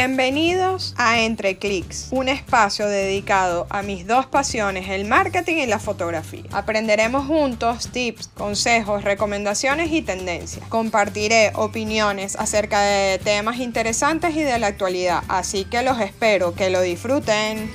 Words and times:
Bienvenidos 0.00 0.94
a 0.96 1.22
Entre 1.22 1.58
Clics, 1.58 2.06
un 2.12 2.28
espacio 2.28 2.86
dedicado 2.86 3.66
a 3.68 3.82
mis 3.82 4.06
dos 4.06 4.26
pasiones, 4.26 4.88
el 4.90 5.06
marketing 5.06 5.56
y 5.56 5.66
la 5.66 5.80
fotografía. 5.80 6.44
Aprenderemos 6.52 7.26
juntos 7.26 7.88
tips, 7.90 8.28
consejos, 8.28 9.02
recomendaciones 9.02 9.90
y 9.90 10.02
tendencias. 10.02 10.64
Compartiré 10.68 11.50
opiniones 11.56 12.36
acerca 12.36 12.80
de 12.80 13.18
temas 13.18 13.58
interesantes 13.58 14.36
y 14.36 14.42
de 14.44 14.60
la 14.60 14.68
actualidad, 14.68 15.24
así 15.26 15.64
que 15.64 15.82
los 15.82 15.98
espero 16.00 16.54
que 16.54 16.70
lo 16.70 16.80
disfruten. 16.80 17.68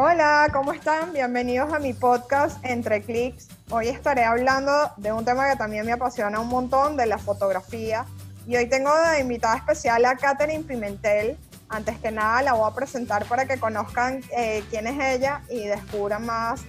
Hola, 0.00 0.48
¿cómo 0.52 0.72
están? 0.72 1.12
Bienvenidos 1.12 1.72
a 1.72 1.80
mi 1.80 1.92
podcast 1.92 2.64
Entre 2.64 3.02
Clics. 3.02 3.48
Hoy 3.68 3.88
estaré 3.88 4.22
hablando 4.22 4.92
de 4.96 5.10
un 5.10 5.24
tema 5.24 5.50
que 5.50 5.56
también 5.56 5.84
me 5.84 5.90
apasiona 5.90 6.38
un 6.38 6.46
montón, 6.46 6.96
de 6.96 7.04
la 7.04 7.18
fotografía. 7.18 8.06
Y 8.46 8.54
hoy 8.54 8.68
tengo 8.68 8.94
de 8.96 9.18
invitada 9.18 9.56
especial 9.56 10.04
a 10.04 10.14
Katherine 10.14 10.62
Pimentel. 10.62 11.36
Antes 11.68 11.98
que 11.98 12.12
nada 12.12 12.42
la 12.42 12.52
voy 12.52 12.70
a 12.70 12.74
presentar 12.76 13.24
para 13.24 13.46
que 13.46 13.58
conozcan 13.58 14.22
eh, 14.36 14.62
quién 14.70 14.86
es 14.86 15.16
ella 15.16 15.42
y 15.50 15.64
descubran 15.64 16.24
más 16.24 16.62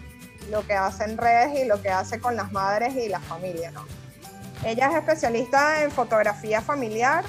lo 0.49 0.65
que 0.65 0.73
hace 0.73 1.03
en 1.03 1.15
redes 1.15 1.59
y 1.59 1.67
lo 1.67 1.79
que 1.83 1.89
hace 1.89 2.19
con 2.19 2.35
las 2.35 2.51
madres 2.51 2.95
y 2.95 3.09
la 3.09 3.19
familia. 3.19 3.71
Ella 4.65 4.89
es 4.89 4.95
especialista 4.95 5.83
en 5.83 5.91
fotografía 5.91 6.61
familiar, 6.61 7.23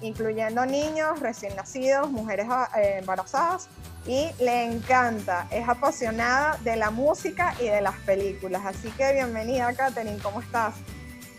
incluyendo 0.00 0.64
niños 0.64 1.20
recién 1.20 1.54
nacidos, 1.56 2.10
mujeres 2.10 2.46
eh, 2.74 3.00
embarazadas 3.00 3.68
y 4.06 4.30
le 4.40 4.64
encanta, 4.64 5.46
es 5.50 5.68
apasionada 5.68 6.58
de 6.62 6.76
la 6.76 6.90
música 6.90 7.54
y 7.60 7.66
de 7.66 7.80
las 7.80 7.96
películas. 8.00 8.62
Así 8.64 8.90
que 8.90 9.12
bienvenida, 9.12 9.72
Katherine, 9.74 10.18
¿cómo 10.22 10.40
estás? 10.40 10.74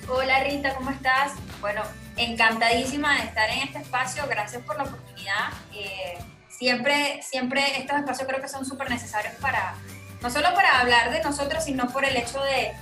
Hola 0.07 0.43
Rita, 0.43 0.75
¿cómo 0.75 0.91
estás? 0.91 1.33
Bueno, 1.59 1.81
encantadísima 2.15 3.17
de 3.17 3.23
estar 3.23 3.49
en 3.49 3.59
este 3.59 3.79
espacio, 3.79 4.25
gracias 4.27 4.61
por 4.63 4.77
la 4.77 4.83
oportunidad. 4.83 5.49
Eh, 5.73 6.17
siempre, 6.49 7.21
siempre 7.21 7.79
estos 7.79 7.97
espacios 7.97 8.27
creo 8.27 8.41
que 8.41 8.49
son 8.49 8.65
súper 8.65 8.89
necesarios 8.89 9.33
para, 9.41 9.75
no 10.21 10.29
solo 10.29 10.53
para 10.53 10.79
hablar 10.79 11.11
de 11.11 11.21
nosotros, 11.21 11.63
sino 11.63 11.87
por 11.89 12.05
el 12.05 12.15
hecho 12.15 12.41
de, 12.41 12.73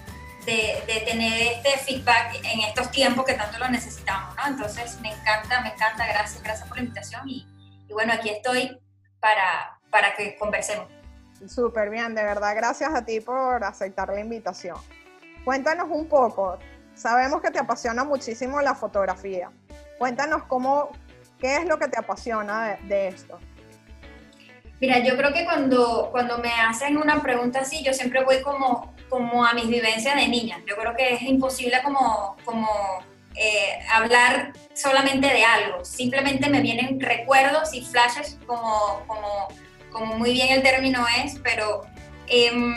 tener 1.05 1.53
este 1.53 1.77
feedback 1.77 2.33
en 2.43 2.61
estos 2.61 2.89
tiempos 2.91 3.25
que 3.25 3.33
tanto 3.33 3.59
lo 3.59 3.69
necesitamos, 3.69 4.35
¿no? 4.35 4.47
Entonces 4.47 4.99
me 4.99 5.11
encanta, 5.11 5.61
me 5.61 5.69
encanta, 5.69 6.07
gracias, 6.07 6.41
gracias 6.41 6.67
por 6.67 6.77
la 6.77 6.83
invitación 6.83 7.29
y 7.29 7.45
bueno, 7.91 8.13
aquí 8.13 8.29
estoy 8.29 8.81
para, 9.21 9.70
para 9.91 10.15
que 10.15 10.35
conversemos. 10.37 10.87
Súper 11.47 11.89
bien, 11.89 12.15
de 12.15 12.23
verdad, 12.23 12.55
gracias 12.55 12.93
a 12.93 13.03
ti 13.03 13.19
por 13.19 13.63
aceptar 13.63 14.09
la 14.09 14.19
invitación. 14.19 14.77
Cuéntanos 15.43 15.87
un 15.89 16.07
poco, 16.07 16.57
sabemos 16.93 17.41
que 17.41 17.51
te 17.51 17.59
apasiona 17.59 18.03
muchísimo 18.03 18.61
la 18.61 18.75
fotografía. 18.75 19.51
Cuéntanos 19.97 20.43
cómo, 20.43 20.89
qué 21.39 21.57
es 21.57 21.65
lo 21.65 21.77
que 21.79 21.87
te 21.87 21.99
apasiona 21.99 22.77
de, 22.83 23.07
esto. 23.07 23.39
Mira, 24.79 24.99
yo 24.99 25.15
creo 25.17 25.33
que 25.33 25.45
cuando, 25.45 26.09
cuando 26.11 26.37
me 26.39 26.51
hacen 26.51 26.97
una 26.97 27.21
pregunta 27.21 27.59
así, 27.59 27.83
yo 27.83 27.93
siempre 27.93 28.23
voy 28.23 28.41
como, 28.41 28.95
como 29.09 29.45
a 29.45 29.53
mis 29.53 29.67
vivencias 29.67 30.15
de 30.15 30.27
niña. 30.27 30.59
Yo 30.67 30.75
creo 30.75 30.95
que 30.95 31.15
es 31.15 31.21
imposible 31.23 31.81
como, 31.83 32.35
como 32.45 32.67
eh, 33.35 33.79
hablar 33.91 34.53
solamente 34.73 35.27
de 35.27 35.43
algo, 35.43 35.85
simplemente 35.85 36.49
me 36.49 36.61
vienen 36.61 36.99
recuerdos 36.99 37.73
y 37.73 37.81
flashes 37.81 38.37
como, 38.45 39.03
como, 39.07 39.47
como 39.91 40.17
muy 40.17 40.33
bien 40.33 40.49
el 40.49 40.61
término 40.61 41.05
es, 41.23 41.39
pero 41.43 41.81
em, 42.27 42.75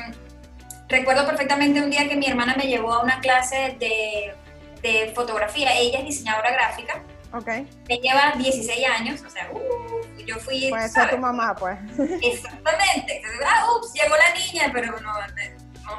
recuerdo 0.89 1.27
perfectamente 1.27 1.81
un 1.81 1.91
día 1.91 2.09
que 2.09 2.17
mi 2.17 2.27
hermana 2.27 2.55
me 2.57 2.67
llevó 2.67 2.93
a 2.93 3.03
una 3.03 3.21
clase 3.21 3.77
de, 3.79 4.35
de 4.83 5.13
fotografía, 5.15 5.77
ella 5.79 6.01
es 6.01 6.05
diseñadora 6.05 6.53
gráfica, 6.53 7.03
okay. 7.33 7.67
me 7.89 7.97
lleva 7.99 8.35
16 8.37 8.87
años, 8.99 9.23
o 9.27 9.31
sea, 9.31 9.51
uh, 9.53 10.25
yo 10.25 10.37
fui... 10.39 10.69
Puede 10.71 10.89
ser 10.89 11.11
tu 11.11 11.19
mamá, 11.19 11.55
pues. 11.55 11.79
Exactamente, 12.23 13.23
ah, 13.47 13.67
ups, 13.77 13.93
llegó 13.95 14.15
la 14.17 14.35
niña, 14.35 14.71
pero 14.73 14.99
no, 15.01 15.13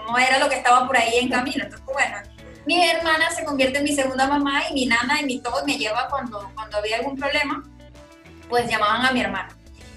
no 0.07 0.17
era 0.17 0.39
lo 0.39 0.49
que 0.49 0.55
estaba 0.55 0.85
por 0.85 0.97
ahí 0.97 1.19
en 1.19 1.29
camino, 1.29 1.63
entonces 1.63 1.85
bueno 1.85 2.35
mi 2.65 2.83
hermana 2.83 3.29
se 3.29 3.45
convierte 3.45 3.77
en 3.77 3.83
mi 3.83 3.93
segunda 3.93 4.27
mamá 4.27 4.63
y 4.69 4.73
mi 4.73 4.85
nana 4.87 5.21
y 5.21 5.25
mi 5.25 5.39
todo 5.39 5.63
me 5.65 5.77
lleva 5.77 6.07
cuando, 6.09 6.51
cuando 6.55 6.77
había 6.77 6.97
algún 6.97 7.15
problema, 7.15 7.63
pues 8.49 8.69
llamaban 8.69 9.05
a 9.05 9.11
mi 9.11 9.21
hermana. 9.21 9.54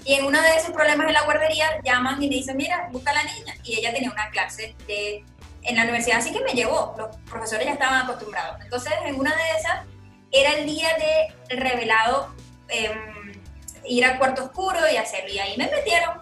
Y 0.09 0.15
en 0.15 0.25
uno 0.25 0.41
de 0.41 0.55
esos 0.55 0.71
problemas 0.71 1.05
en 1.05 1.13
la 1.13 1.21
guardería 1.21 1.79
llaman 1.83 2.19
y 2.23 2.27
me 2.27 2.37
dicen, 2.37 2.57
mira, 2.57 2.89
busca 2.91 3.11
a 3.11 3.13
la 3.13 3.23
niña. 3.25 3.53
Y 3.63 3.75
ella 3.75 3.93
tenía 3.93 4.09
una 4.09 4.27
clase 4.31 4.75
de, 4.87 5.23
en 5.61 5.75
la 5.75 5.83
universidad, 5.83 6.17
así 6.17 6.33
que 6.33 6.39
me 6.39 6.53
llevó. 6.53 6.95
Los 6.97 7.15
profesores 7.29 7.67
ya 7.67 7.73
estaban 7.73 8.05
acostumbrados. 8.05 8.59
Entonces, 8.63 8.91
en 9.05 9.19
una 9.19 9.35
de 9.35 9.59
esas, 9.59 9.85
era 10.31 10.53
el 10.53 10.65
día 10.65 10.89
de 10.97 11.55
revelado, 11.55 12.33
em, 12.69 13.39
ir 13.85 14.03
al 14.03 14.17
cuarto 14.17 14.45
oscuro 14.45 14.79
y 14.91 14.97
hacerlo. 14.97 15.29
Y 15.31 15.37
ahí 15.37 15.55
me 15.57 15.69
metieron. 15.69 16.17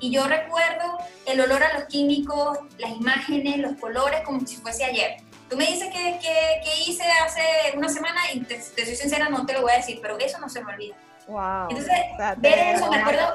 Y 0.00 0.10
yo 0.10 0.26
recuerdo 0.26 0.98
el 1.26 1.40
olor 1.40 1.62
a 1.62 1.78
los 1.78 1.84
químicos, 1.84 2.58
las 2.78 2.90
imágenes, 2.90 3.58
los 3.58 3.74
colores, 3.78 4.22
como 4.24 4.44
si 4.44 4.56
fuese 4.56 4.84
ayer. 4.84 5.18
Tú 5.48 5.56
me 5.56 5.66
dices 5.66 5.88
que, 5.92 6.18
que, 6.18 6.90
hice 6.90 7.04
hace 7.24 7.42
una 7.76 7.88
semana 7.88 8.22
y 8.34 8.40
te, 8.40 8.60
soy 8.60 8.96
sincera, 8.96 9.28
no 9.28 9.46
te 9.46 9.52
lo 9.52 9.62
voy 9.62 9.70
a 9.70 9.76
decir, 9.76 10.00
pero 10.02 10.18
eso 10.18 10.40
no 10.40 10.48
se 10.48 10.64
me 10.64 10.72
olvida. 10.72 10.96
Wow. 11.30 11.68
Entonces, 11.70 11.94
ver 12.38 12.58
eso, 12.74 12.90
me 12.90 12.98
acuerdo, 12.98 13.34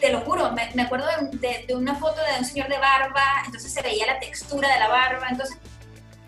te 0.00 0.10
lo 0.10 0.20
juro, 0.20 0.52
me, 0.52 0.70
me 0.74 0.82
acuerdo 0.82 1.06
de, 1.32 1.64
de, 1.66 1.74
una 1.74 1.94
foto 1.94 2.20
de 2.20 2.38
un 2.38 2.44
señor 2.44 2.68
de 2.68 2.78
barba, 2.78 3.42
entonces 3.46 3.72
se 3.72 3.82
veía 3.82 4.06
la 4.06 4.18
textura 4.18 4.72
de 4.72 4.78
la 4.78 4.88
barba. 4.88 5.26
Entonces, 5.30 5.56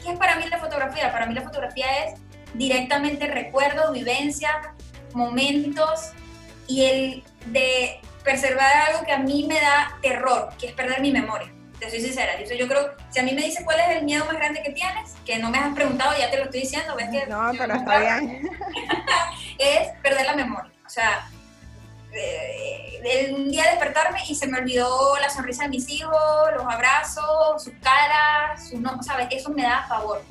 ¿qué 0.02 0.12
es 0.12 0.18
para 0.18 0.36
mí 0.36 0.44
la 0.48 0.58
fotografía? 0.58 1.12
Para 1.12 1.26
mí 1.26 1.34
la 1.34 1.42
fotografía 1.42 2.04
es 2.04 2.20
directamente 2.54 3.26
recuerdos, 3.26 3.92
vivencia, 3.92 4.74
momentos 5.12 6.12
y 6.66 6.84
el 6.84 7.24
de 7.46 8.00
preservar 8.22 8.88
algo 8.88 9.04
que 9.04 9.12
a 9.12 9.18
mí 9.18 9.46
me 9.48 9.60
da 9.60 9.98
terror, 10.00 10.50
que 10.58 10.68
es 10.68 10.72
perder 10.72 11.00
mi 11.00 11.12
memoria 11.12 11.50
te 11.82 11.90
soy 11.90 12.00
sincera. 12.00 12.32
Yo, 12.44 12.68
creo, 12.68 12.92
si 13.10 13.18
a 13.18 13.22
mí 13.22 13.32
me 13.32 13.42
dices 13.42 13.64
cuál 13.64 13.80
es 13.80 13.96
el 13.96 14.04
miedo 14.04 14.24
más 14.24 14.36
grande 14.36 14.62
que 14.62 14.70
tienes, 14.70 15.14
que 15.26 15.38
no 15.38 15.50
me 15.50 15.58
has 15.58 15.74
preguntado, 15.74 16.12
ya 16.18 16.30
te 16.30 16.38
lo 16.38 16.44
estoy 16.44 16.60
diciendo, 16.60 16.94
ves 16.96 17.08
que... 17.10 17.26
No, 17.26 17.50
pero 17.58 17.74
está 17.74 17.98
bien. 17.98 18.48
es 19.58 19.88
perder 20.02 20.26
la 20.26 20.36
memoria. 20.36 20.71
O 20.92 20.94
sea, 20.94 21.26
eh, 22.12 23.32
un 23.34 23.50
día 23.50 23.64
despertarme 23.64 24.20
y 24.28 24.34
se 24.34 24.46
me 24.46 24.58
olvidó 24.58 25.16
la 25.18 25.30
sonrisa 25.30 25.62
de 25.62 25.70
mis 25.70 25.88
hijos, 25.88 26.14
los 26.54 26.66
abrazos, 26.66 27.64
sus 27.64 27.72
caras, 27.80 28.68
sus 28.68 28.78
no, 28.78 29.02
¿sabes? 29.02 29.28
Eso 29.30 29.48
me 29.48 29.62
da 29.62 29.86
favor. 29.88 30.22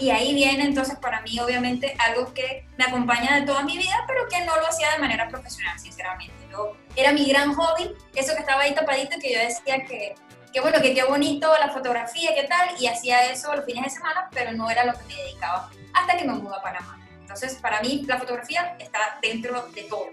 Y 0.00 0.10
ahí 0.10 0.34
viene 0.34 0.64
entonces 0.64 0.98
para 0.98 1.20
mí 1.20 1.38
obviamente 1.38 1.94
algo 2.00 2.34
que 2.34 2.66
me 2.76 2.86
acompaña 2.86 3.36
de 3.36 3.46
toda 3.46 3.62
mi 3.62 3.78
vida, 3.78 4.02
pero 4.08 4.26
que 4.28 4.44
no 4.44 4.56
lo 4.56 4.66
hacía 4.66 4.90
de 4.90 4.98
manera 4.98 5.28
profesional, 5.28 5.78
sinceramente. 5.78 6.34
Yo, 6.50 6.76
era 6.96 7.12
mi 7.12 7.28
gran 7.28 7.54
hobby, 7.54 7.92
eso 8.16 8.34
que 8.34 8.40
estaba 8.40 8.62
ahí 8.62 8.74
tapadito, 8.74 9.16
que 9.20 9.32
yo 9.32 9.38
decía 9.38 9.84
que 9.86 10.16
qué 10.52 10.60
bueno, 10.60 10.80
que 10.80 10.92
qué 10.92 11.04
bonito 11.04 11.48
la 11.60 11.68
fotografía, 11.68 12.34
qué 12.34 12.48
tal, 12.48 12.68
y 12.80 12.88
hacía 12.88 13.30
eso 13.30 13.54
los 13.54 13.64
fines 13.64 13.84
de 13.84 13.90
semana, 13.90 14.28
pero 14.32 14.50
no 14.50 14.68
era 14.68 14.84
lo 14.84 14.92
que 14.94 15.04
me 15.04 15.14
dedicaba 15.14 15.70
hasta 15.94 16.16
que 16.16 16.24
me 16.24 16.32
mudé 16.32 16.56
a 16.56 16.62
Panamá. 16.62 16.99
Entonces, 17.32 17.60
para 17.60 17.80
mí, 17.80 18.04
la 18.08 18.18
fotografía 18.18 18.74
está 18.80 18.98
dentro 19.22 19.68
de 19.72 19.82
todo. 19.84 20.06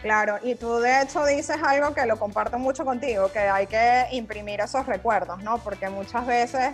Claro, 0.00 0.38
y 0.42 0.54
tú 0.54 0.78
de 0.78 1.02
hecho 1.02 1.26
dices 1.26 1.58
algo 1.62 1.92
que 1.92 2.06
lo 2.06 2.18
comparto 2.18 2.58
mucho 2.58 2.86
contigo, 2.86 3.30
que 3.30 3.40
hay 3.40 3.66
que 3.66 4.06
imprimir 4.12 4.60
esos 4.60 4.86
recuerdos, 4.86 5.42
¿no? 5.42 5.58
Porque 5.58 5.90
muchas 5.90 6.26
veces 6.26 6.72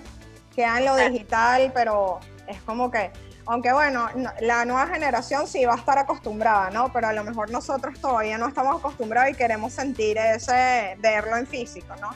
queda 0.55 0.79
en 0.79 0.85
lo 0.85 0.95
digital, 0.95 1.73
pero 1.75 2.21
es 2.47 2.61
como 2.63 2.89
que, 2.89 3.11
aunque 3.47 3.73
bueno, 3.73 4.09
la 4.43 4.65
nueva 4.65 4.87
generación 4.87 5.49
sí 5.49 5.65
va 5.65 5.75
a 5.75 5.79
estar 5.79 5.99
acostumbrada, 5.99 6.71
¿no? 6.71 6.93
Pero 6.93 7.09
a 7.09 7.13
lo 7.13 7.25
mejor 7.25 7.51
nosotros 7.51 8.01
todavía 8.01 8.39
no 8.39 8.47
estamos 8.47 8.79
acostumbrados 8.79 9.33
y 9.33 9.35
queremos 9.35 9.73
sentir 9.73 10.19
ese, 10.19 10.97
verlo 11.01 11.37
en 11.37 11.49
físico, 11.49 11.97
¿no? 12.01 12.11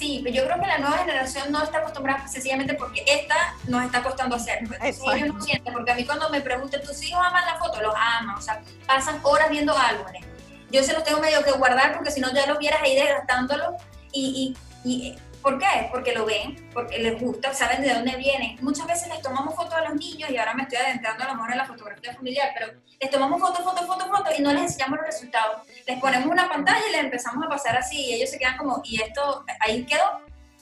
Sí, 0.00 0.22
pero 0.24 0.34
yo 0.34 0.44
creo 0.46 0.58
que 0.58 0.66
la 0.66 0.78
nueva 0.78 0.96
generación 0.96 1.52
no 1.52 1.62
está 1.62 1.76
acostumbrada 1.76 2.26
sencillamente 2.26 2.72
porque 2.72 3.04
esta 3.06 3.54
nos 3.68 3.84
está 3.84 4.02
costando 4.02 4.36
hacer. 4.36 4.60
Entonces 4.60 4.98
ellos 5.14 5.34
no 5.34 5.40
sienten, 5.42 5.74
porque 5.74 5.90
a 5.90 5.94
mí 5.94 6.06
cuando 6.06 6.30
me 6.30 6.40
preguntan, 6.40 6.80
¿tus 6.80 7.02
hijos 7.02 7.20
aman 7.22 7.44
la 7.44 7.58
foto? 7.58 7.82
Los 7.82 7.94
aman, 7.94 8.34
o 8.34 8.40
sea, 8.40 8.62
pasan 8.86 9.20
horas 9.22 9.50
viendo 9.50 9.76
álbumes. 9.76 10.24
Yo 10.70 10.82
se 10.82 10.94
los 10.94 11.04
tengo 11.04 11.20
medio 11.20 11.44
que 11.44 11.50
guardar 11.50 11.92
porque 11.92 12.10
si 12.10 12.18
no 12.18 12.32
ya 12.32 12.46
los 12.46 12.56
vieras 12.56 12.80
ahí 12.82 12.94
desgastándolo 12.94 13.76
y, 14.10 14.56
y, 14.84 14.90
y 14.90 15.18
¿Por 15.42 15.58
qué? 15.58 15.88
Porque 15.90 16.12
lo 16.12 16.26
ven, 16.26 16.68
porque 16.72 16.98
les 16.98 17.18
gusta, 17.18 17.54
saben 17.54 17.80
de 17.80 17.94
dónde 17.94 18.14
vienen. 18.16 18.58
Muchas 18.60 18.86
veces 18.86 19.08
les 19.08 19.22
tomamos 19.22 19.54
fotos 19.54 19.72
a 19.74 19.88
los 19.88 19.94
niños 19.94 20.28
y 20.28 20.36
ahora 20.36 20.52
me 20.52 20.64
estoy 20.64 20.78
adentrando 20.78 21.24
a 21.24 21.28
lo 21.28 21.34
mejor 21.34 21.52
en 21.52 21.58
la 21.58 21.64
fotografía 21.64 22.12
familiar, 22.12 22.50
pero 22.58 22.72
les 23.00 23.10
tomamos 23.10 23.40
fotos, 23.40 23.64
fotos, 23.64 23.86
fotos, 23.86 24.08
fotos 24.08 24.38
y 24.38 24.42
no 24.42 24.52
les 24.52 24.62
enseñamos 24.62 24.98
los 24.98 25.06
resultados. 25.06 25.66
Les 25.86 25.98
ponemos 25.98 26.26
una 26.26 26.46
pantalla 26.48 26.82
y 26.88 26.92
les 26.92 27.04
empezamos 27.04 27.44
a 27.46 27.48
pasar 27.48 27.76
así 27.76 27.96
y 27.96 28.14
ellos 28.14 28.30
se 28.30 28.38
quedan 28.38 28.58
como, 28.58 28.82
¿y 28.84 29.00
esto 29.00 29.44
ahí 29.60 29.84
quedó? 29.86 30.20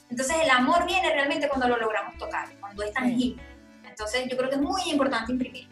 Entonces 0.09 0.37
el 0.41 0.49
amor 0.49 0.85
viene 0.85 1.11
realmente 1.11 1.49
cuando 1.49 1.67
lo 1.67 1.77
logramos 1.77 2.17
tocar, 2.17 2.47
cuando 2.59 2.83
es 2.83 2.93
tangible. 2.93 3.43
Entonces 3.85 4.27
yo 4.29 4.37
creo 4.37 4.49
que 4.49 4.55
es 4.55 4.61
muy 4.61 4.81
importante 4.85 5.33
imprimir. 5.33 5.67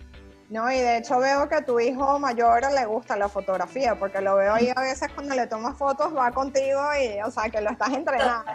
No, 0.49 0.71
y 0.71 0.79
de 0.79 0.97
hecho 0.97 1.19
veo 1.19 1.47
que 1.49 1.55
a 1.55 1.65
tu 1.65 1.79
hijo 1.79 2.19
mayor 2.19 2.61
le 2.71 2.85
gusta 2.85 3.17
la 3.17 3.27
fotografía, 3.27 3.95
porque 3.95 4.21
lo 4.21 4.35
veo 4.35 4.53
ahí 4.53 4.71
a 4.73 4.81
veces 4.81 5.09
cuando 5.13 5.35
le 5.35 5.47
tomas 5.47 5.77
fotos, 5.77 6.15
va 6.15 6.31
contigo 6.31 6.81
y, 7.01 7.21
o 7.21 7.31
sea, 7.31 7.49
que 7.49 7.59
lo 7.59 7.69
estás 7.69 7.89
entrenando. 7.93 8.51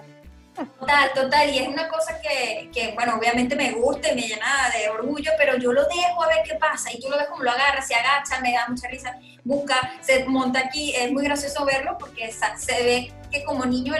Total, 0.54 1.12
total, 1.14 1.48
y 1.48 1.58
es 1.60 1.68
una 1.68 1.88
cosa 1.88 2.20
que, 2.20 2.70
que, 2.74 2.92
bueno, 2.92 3.16
obviamente 3.16 3.56
me 3.56 3.72
gusta 3.72 4.12
y 4.12 4.14
me 4.14 4.22
llena 4.22 4.70
de 4.76 4.90
orgullo, 4.90 5.30
pero 5.38 5.56
yo 5.56 5.72
lo 5.72 5.82
dejo 5.84 6.22
a 6.22 6.26
ver 6.28 6.42
qué 6.44 6.56
pasa, 6.56 6.92
y 6.92 7.00
tú 7.00 7.08
lo 7.08 7.16
ves 7.16 7.28
como 7.28 7.42
lo 7.42 7.50
agarra, 7.50 7.80
se 7.80 7.94
agacha, 7.94 8.38
me 8.40 8.52
da 8.52 8.68
mucha 8.68 8.86
risa, 8.88 9.16
busca, 9.44 9.94
se 10.02 10.24
monta 10.26 10.60
aquí, 10.60 10.94
es 10.94 11.10
muy 11.10 11.24
gracioso 11.24 11.64
verlo 11.64 11.96
porque 11.98 12.30
se 12.30 12.82
ve 12.82 13.12
que 13.30 13.44
como 13.44 13.64
niño 13.64 13.94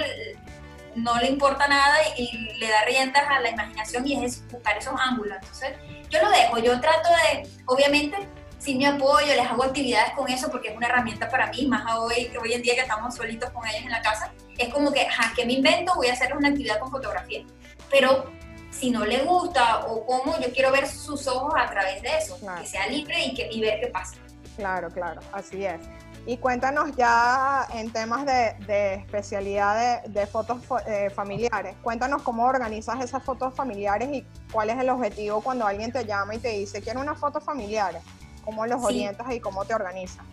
no 0.94 1.18
le 1.18 1.28
importa 1.28 1.66
nada 1.68 1.96
y, 2.18 2.58
le 2.58 2.68
da 2.68 2.84
riendas 2.84 3.24
a 3.28 3.40
la 3.40 3.48
imaginación 3.48 4.06
y 4.06 4.22
es 4.22 4.46
buscar 4.48 4.76
esos 4.76 4.94
ángulos, 4.98 5.38
entonces 5.40 5.74
yo 6.10 6.20
lo 6.20 6.30
dejo, 6.30 6.58
yo 6.58 6.78
trato 6.80 7.08
de, 7.08 7.48
obviamente, 7.64 8.28
sí 8.58 8.74
me 8.76 8.86
apoyo, 8.86 9.26
les 9.26 9.46
hago 9.46 9.64
actividades 9.64 10.12
con 10.12 10.30
eso 10.30 10.50
porque 10.50 10.68
es 10.68 10.76
una 10.76 10.86
herramienta 10.86 11.28
para 11.30 11.46
mí, 11.46 11.66
más 11.66 11.82
hoy, 11.96 12.30
hoy 12.40 12.52
en 12.52 12.62
día 12.62 12.74
que 12.74 12.82
estamos 12.82 13.16
solitos 13.16 13.50
con 13.50 13.66
ellos 13.66 13.82
en 13.82 13.90
la 13.90 14.02
casa, 14.02 14.30
es 14.58 14.72
como 14.72 14.92
que, 14.92 15.02
ajá, 15.02 15.32
¿qué 15.34 15.44
me 15.44 15.54
invento? 15.54 15.92
Voy 15.96 16.08
a 16.08 16.12
hacer 16.12 16.36
una 16.36 16.48
actividad 16.48 16.78
con 16.78 16.90
fotografía. 16.90 17.44
Pero 17.90 18.30
si 18.70 18.90
no 18.90 19.04
le 19.04 19.22
gusta 19.22 19.86
o 19.86 20.04
cómo, 20.06 20.38
yo 20.40 20.52
quiero 20.52 20.72
ver 20.72 20.86
sus 20.86 21.26
ojos 21.26 21.54
a 21.56 21.70
través 21.70 22.02
de 22.02 22.16
eso, 22.16 22.38
que 22.58 22.66
sea 22.66 22.86
libre 22.86 23.24
y, 23.26 23.34
que, 23.34 23.48
y 23.50 23.60
ver 23.60 23.80
qué 23.80 23.88
pasa. 23.88 24.16
Claro, 24.56 24.90
claro, 24.90 25.20
así 25.32 25.64
es. 25.64 25.80
Y 26.24 26.36
cuéntanos 26.36 26.94
ya 26.94 27.66
en 27.74 27.92
temas 27.92 28.24
de, 28.24 28.54
de 28.66 28.94
especialidad 28.94 30.02
de, 30.04 30.10
de 30.10 30.26
fotos 30.26 30.58
eh, 30.86 31.10
familiares, 31.10 31.74
cuéntanos 31.82 32.22
cómo 32.22 32.44
organizas 32.44 33.02
esas 33.02 33.24
fotos 33.24 33.54
familiares 33.54 34.08
y 34.12 34.24
cuál 34.52 34.70
es 34.70 34.78
el 34.78 34.88
objetivo 34.90 35.40
cuando 35.40 35.66
alguien 35.66 35.90
te 35.90 36.04
llama 36.04 36.36
y 36.36 36.38
te 36.38 36.50
dice, 36.50 36.80
quiero 36.80 37.00
unas 37.00 37.18
fotos 37.18 37.42
familiares 37.42 38.02
cómo 38.44 38.66
los 38.66 38.82
orientas 38.82 39.32
y 39.32 39.40
cómo 39.40 39.64
te 39.64 39.74
organizas. 39.74 40.24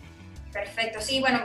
Perfecto, 0.52 1.00
sí, 1.00 1.20
bueno, 1.20 1.40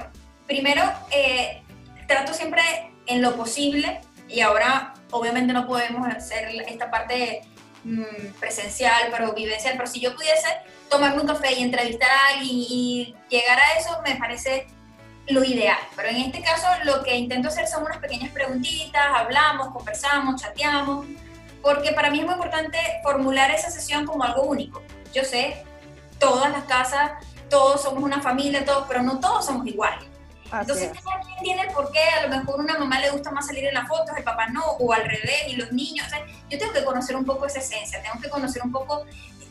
primero 0.47 0.81
eh, 1.11 1.61
trato 2.07 2.33
siempre 2.33 2.61
en 3.07 3.21
lo 3.21 3.35
posible 3.35 4.01
y 4.27 4.41
ahora 4.41 4.93
obviamente 5.11 5.53
no 5.53 5.67
podemos 5.67 6.07
hacer 6.07 6.49
esta 6.67 6.89
parte 6.89 7.41
mm, 7.83 8.33
presencial, 8.39 9.09
pero 9.11 9.33
vivencial, 9.33 9.75
pero 9.77 9.87
si 9.87 9.99
yo 9.99 10.15
pudiese 10.15 10.47
tomarme 10.89 11.21
un 11.21 11.27
café 11.27 11.53
y 11.53 11.63
entrevistar 11.63 12.09
a 12.09 12.27
alguien 12.33 12.49
y 12.51 13.15
llegar 13.29 13.59
a 13.59 13.79
eso 13.79 14.01
me 14.03 14.15
parece 14.15 14.67
lo 15.27 15.43
ideal. 15.43 15.77
Pero 15.95 16.09
en 16.09 16.17
este 16.17 16.41
caso 16.41 16.67
lo 16.83 17.03
que 17.03 17.15
intento 17.15 17.47
hacer 17.47 17.67
son 17.67 17.83
unas 17.83 17.97
pequeñas 17.97 18.31
preguntitas, 18.31 19.07
hablamos, 19.15 19.69
conversamos, 19.69 20.41
chateamos, 20.41 21.05
porque 21.61 21.91
para 21.93 22.11
mí 22.11 22.19
es 22.19 22.25
muy 22.25 22.33
importante 22.33 22.77
formular 23.03 23.51
esa 23.51 23.71
sesión 23.71 24.05
como 24.05 24.23
algo 24.23 24.43
único. 24.43 24.83
Yo 25.13 25.23
sé 25.23 25.63
todas 26.19 26.51
las 26.51 26.63
casas, 26.65 27.11
todos 27.49 27.81
somos 27.81 28.03
una 28.03 28.21
familia, 28.21 28.65
todos, 28.65 28.85
pero 28.87 29.01
no 29.01 29.19
todos 29.19 29.45
somos 29.45 29.65
iguales. 29.65 30.14
Entonces, 30.51 30.91
cada 31.03 31.21
quien 31.21 31.37
tiene 31.41 31.71
por 31.71 31.91
qué, 31.91 32.01
a 32.01 32.27
lo 32.27 32.37
mejor 32.37 32.59
una 32.59 32.77
mamá 32.77 32.99
le 32.99 33.09
gusta 33.09 33.31
más 33.31 33.47
salir 33.47 33.65
en 33.65 33.73
las 33.73 33.87
fotos, 33.87 34.15
el 34.15 34.23
papá 34.23 34.47
no, 34.47 34.63
o 34.63 34.93
al 34.93 35.03
revés, 35.03 35.43
y 35.47 35.55
los 35.55 35.71
niños. 35.71 36.05
O 36.07 36.09
sea, 36.09 36.25
yo 36.49 36.57
tengo 36.57 36.71
que 36.71 36.83
conocer 36.83 37.15
un 37.15 37.25
poco 37.25 37.45
esa 37.45 37.59
esencia, 37.59 38.01
tengo 38.01 38.21
que 38.21 38.29
conocer 38.29 38.61
un 38.63 38.71
poco 38.71 39.05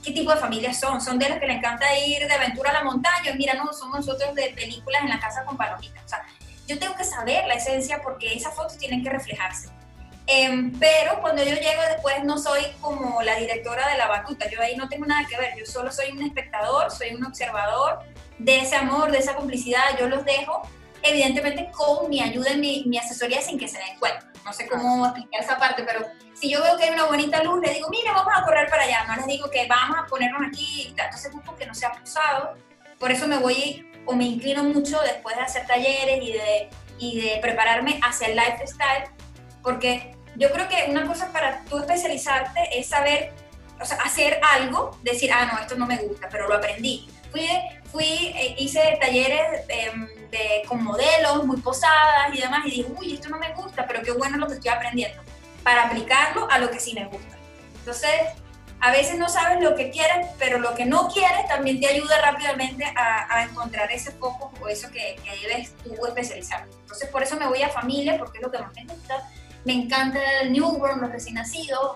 qué 0.05 0.13
tipo 0.13 0.31
de 0.33 0.37
familias 0.39 0.79
son. 0.79 1.01
Son 1.01 1.19
de 1.19 1.29
los 1.29 1.39
que 1.39 1.47
le 1.47 1.55
encanta 1.55 1.97
ir 1.99 2.27
de 2.27 2.33
aventura 2.33 2.71
a 2.71 2.75
la 2.75 2.85
montaña, 2.85 3.35
mira, 3.35 3.55
no, 3.55 3.73
somos 3.73 4.07
nosotros 4.07 4.35
de 4.35 4.51
películas 4.51 5.03
en 5.03 5.09
la 5.09 5.19
casa 5.19 5.45
con 5.45 5.57
palomitas. 5.57 6.05
O 6.05 6.09
sea, 6.09 6.27
yo 6.67 6.79
tengo 6.79 6.95
que 6.95 7.05
saber 7.05 7.47
la 7.47 7.55
esencia 7.55 8.01
porque 8.03 8.35
esas 8.35 8.55
fotos 8.55 8.79
tienen 8.79 9.03
que 9.03 9.11
reflejarse. 9.11 9.69
Em, 10.27 10.73
pero 10.79 11.21
cuando 11.21 11.43
yo 11.43 11.55
llego 11.55 11.83
después 11.91 12.25
no 12.25 12.39
soy 12.39 12.63
como 12.81 13.21
la 13.21 13.37
directora 13.37 13.87
de 13.91 13.99
la 13.99 14.09
batuta, 14.09 14.49
yo 14.49 14.59
ahí 14.61 14.75
no 14.75 14.89
tengo 14.89 15.05
nada 15.05 15.27
que 15.29 15.37
ver, 15.37 15.53
yo 15.59 15.67
solo 15.67 15.93
soy 15.93 16.13
un 16.13 16.23
espectador, 16.23 16.91
soy 16.91 17.13
un 17.15 17.25
observador 17.27 17.99
de 18.39 18.61
ese 18.61 18.75
amor, 18.75 19.11
de 19.11 19.19
esa 19.19 19.35
complicidad, 19.35 19.99
yo 19.99 20.09
los 20.09 20.25
dejo 20.25 20.63
evidentemente 21.05 21.71
con 21.71 22.09
mi 22.09 22.21
ayuda 22.21 22.53
y 22.53 22.85
mi, 22.87 22.99
asesoría 22.99 23.41
sin 23.43 23.59
que 23.59 23.69
se 23.69 23.79
den 23.79 23.99
cuenta. 23.99 24.27
No 24.45 24.53
sé 24.53 24.67
cómo 24.67 25.07
explicar 25.07 25.43
esa 25.43 25.59
parte, 25.59 25.85
pero 25.85 26.07
si 26.35 26.51
yo 26.51 26.63
veo 26.63 26.77
que 26.77 26.85
hay 26.85 26.91
una 26.91 27.05
bonita 27.05 27.43
luz, 27.43 27.61
le 27.63 27.73
digo, 27.73 27.89
mire, 27.91 28.11
vamos 28.13 28.33
a 28.35 28.43
correr 28.43 28.69
para 28.69 28.83
allá, 28.83 29.05
no 29.07 29.17
les 29.17 29.27
digo 29.27 29.51
que 29.51 29.67
vamos 29.67 29.97
a 29.99 30.07
ponernos 30.07 30.43
aquí, 30.49 30.89
entonces 30.89 31.33
busco 31.33 31.55
que 31.57 31.67
no 31.67 31.75
sea 31.75 31.93
posado, 31.93 32.55
por 32.99 33.11
eso 33.11 33.27
me 33.27 33.39
voy 33.39 33.91
o 34.07 34.15
me 34.15 34.25
inclino 34.25 34.65
mucho 34.65 35.01
después 35.01 35.37
de 35.37 35.43
hacer 35.43 35.67
talleres 35.67 36.23
y 36.23 36.33
de, 36.33 36.71
y 36.99 37.21
de 37.21 37.39
prepararme 37.41 38.01
hacia 38.03 38.29
el 38.29 38.37
lifestyle, 38.37 39.09
porque 39.63 40.15
yo 40.37 40.51
creo 40.51 40.69
que 40.69 40.91
una 40.91 41.07
cosa 41.07 41.33
para 41.33 41.65
tú 41.65 41.79
especializarte 41.79 42.79
es 42.79 42.89
saber, 42.89 43.33
o 43.81 43.85
sea, 43.85 43.99
hacer 43.99 44.41
algo, 44.43 44.99
decir, 45.03 45.33
ah, 45.33 45.51
no, 45.53 45.61
esto 45.61 45.77
no 45.77 45.87
me 45.87 45.97
gusta, 45.99 46.29
pero 46.31 46.49
lo 46.49 46.55
aprendí. 46.55 47.09
Fui, 47.31 47.49
fui 47.91 48.33
eh, 48.37 48.55
hice 48.59 48.99
talleres 49.01 49.63
em, 49.69 50.09
con 50.69 50.83
modelos 50.83 51.45
muy 51.45 51.61
posadas 51.61 52.33
y 52.33 52.41
demás, 52.41 52.67
y 52.67 52.71
dije, 52.71 52.87
uy, 52.99 53.15
esto 53.15 53.29
no 53.29 53.39
me 53.39 53.53
gusta, 53.55 53.87
pero 53.87 54.03
qué 54.03 54.13
bueno 54.13 54.37
lo 54.39 54.47
que 54.47 54.55
estoy 54.55 54.71
aprendiendo, 54.71 55.23
para 55.63 55.85
aplicarlo 55.85 56.49
a 56.51 56.59
lo 56.59 56.71
que 56.71 56.81
sí 56.81 56.95
me 56.95 57.07
gusta. 57.07 57.37
Entonces, 57.79 58.11
a 58.81 58.91
veces 58.91 59.19
no 59.19 59.29
sabes 59.29 59.63
lo 59.63 59.75
que 59.75 59.91
quieres, 59.91 60.27
pero 60.39 60.59
lo 60.59 60.75
que 60.75 60.85
no 60.85 61.09
quieres 61.09 61.47
también 61.49 61.81
te 61.81 61.89
ayuda 61.89 62.21
rápidamente 62.21 62.85
a, 62.97 63.27
a 63.35 63.45
encontrar 63.45 63.91
ese 63.91 64.11
foco 64.13 64.53
o 64.61 64.69
eso 64.69 64.91
que, 64.91 65.17
que 65.25 65.49
debes 65.49 65.75
tú 65.79 65.95
especializar. 66.07 66.67
Entonces, 66.83 67.09
por 67.09 67.23
eso 67.23 67.37
me 67.37 67.47
voy 67.47 67.63
a 67.63 67.69
familia, 67.71 68.19
porque 68.19 68.39
es 68.39 68.45
lo 68.45 68.51
que 68.51 68.59
más 68.59 68.73
me 68.75 68.85
gusta 68.85 69.27
me 69.65 69.73
encanta 69.73 70.19
el 70.43 70.53
newborn, 70.53 71.01
los 71.01 71.11
recién 71.11 71.35
nacidos, 71.35 71.93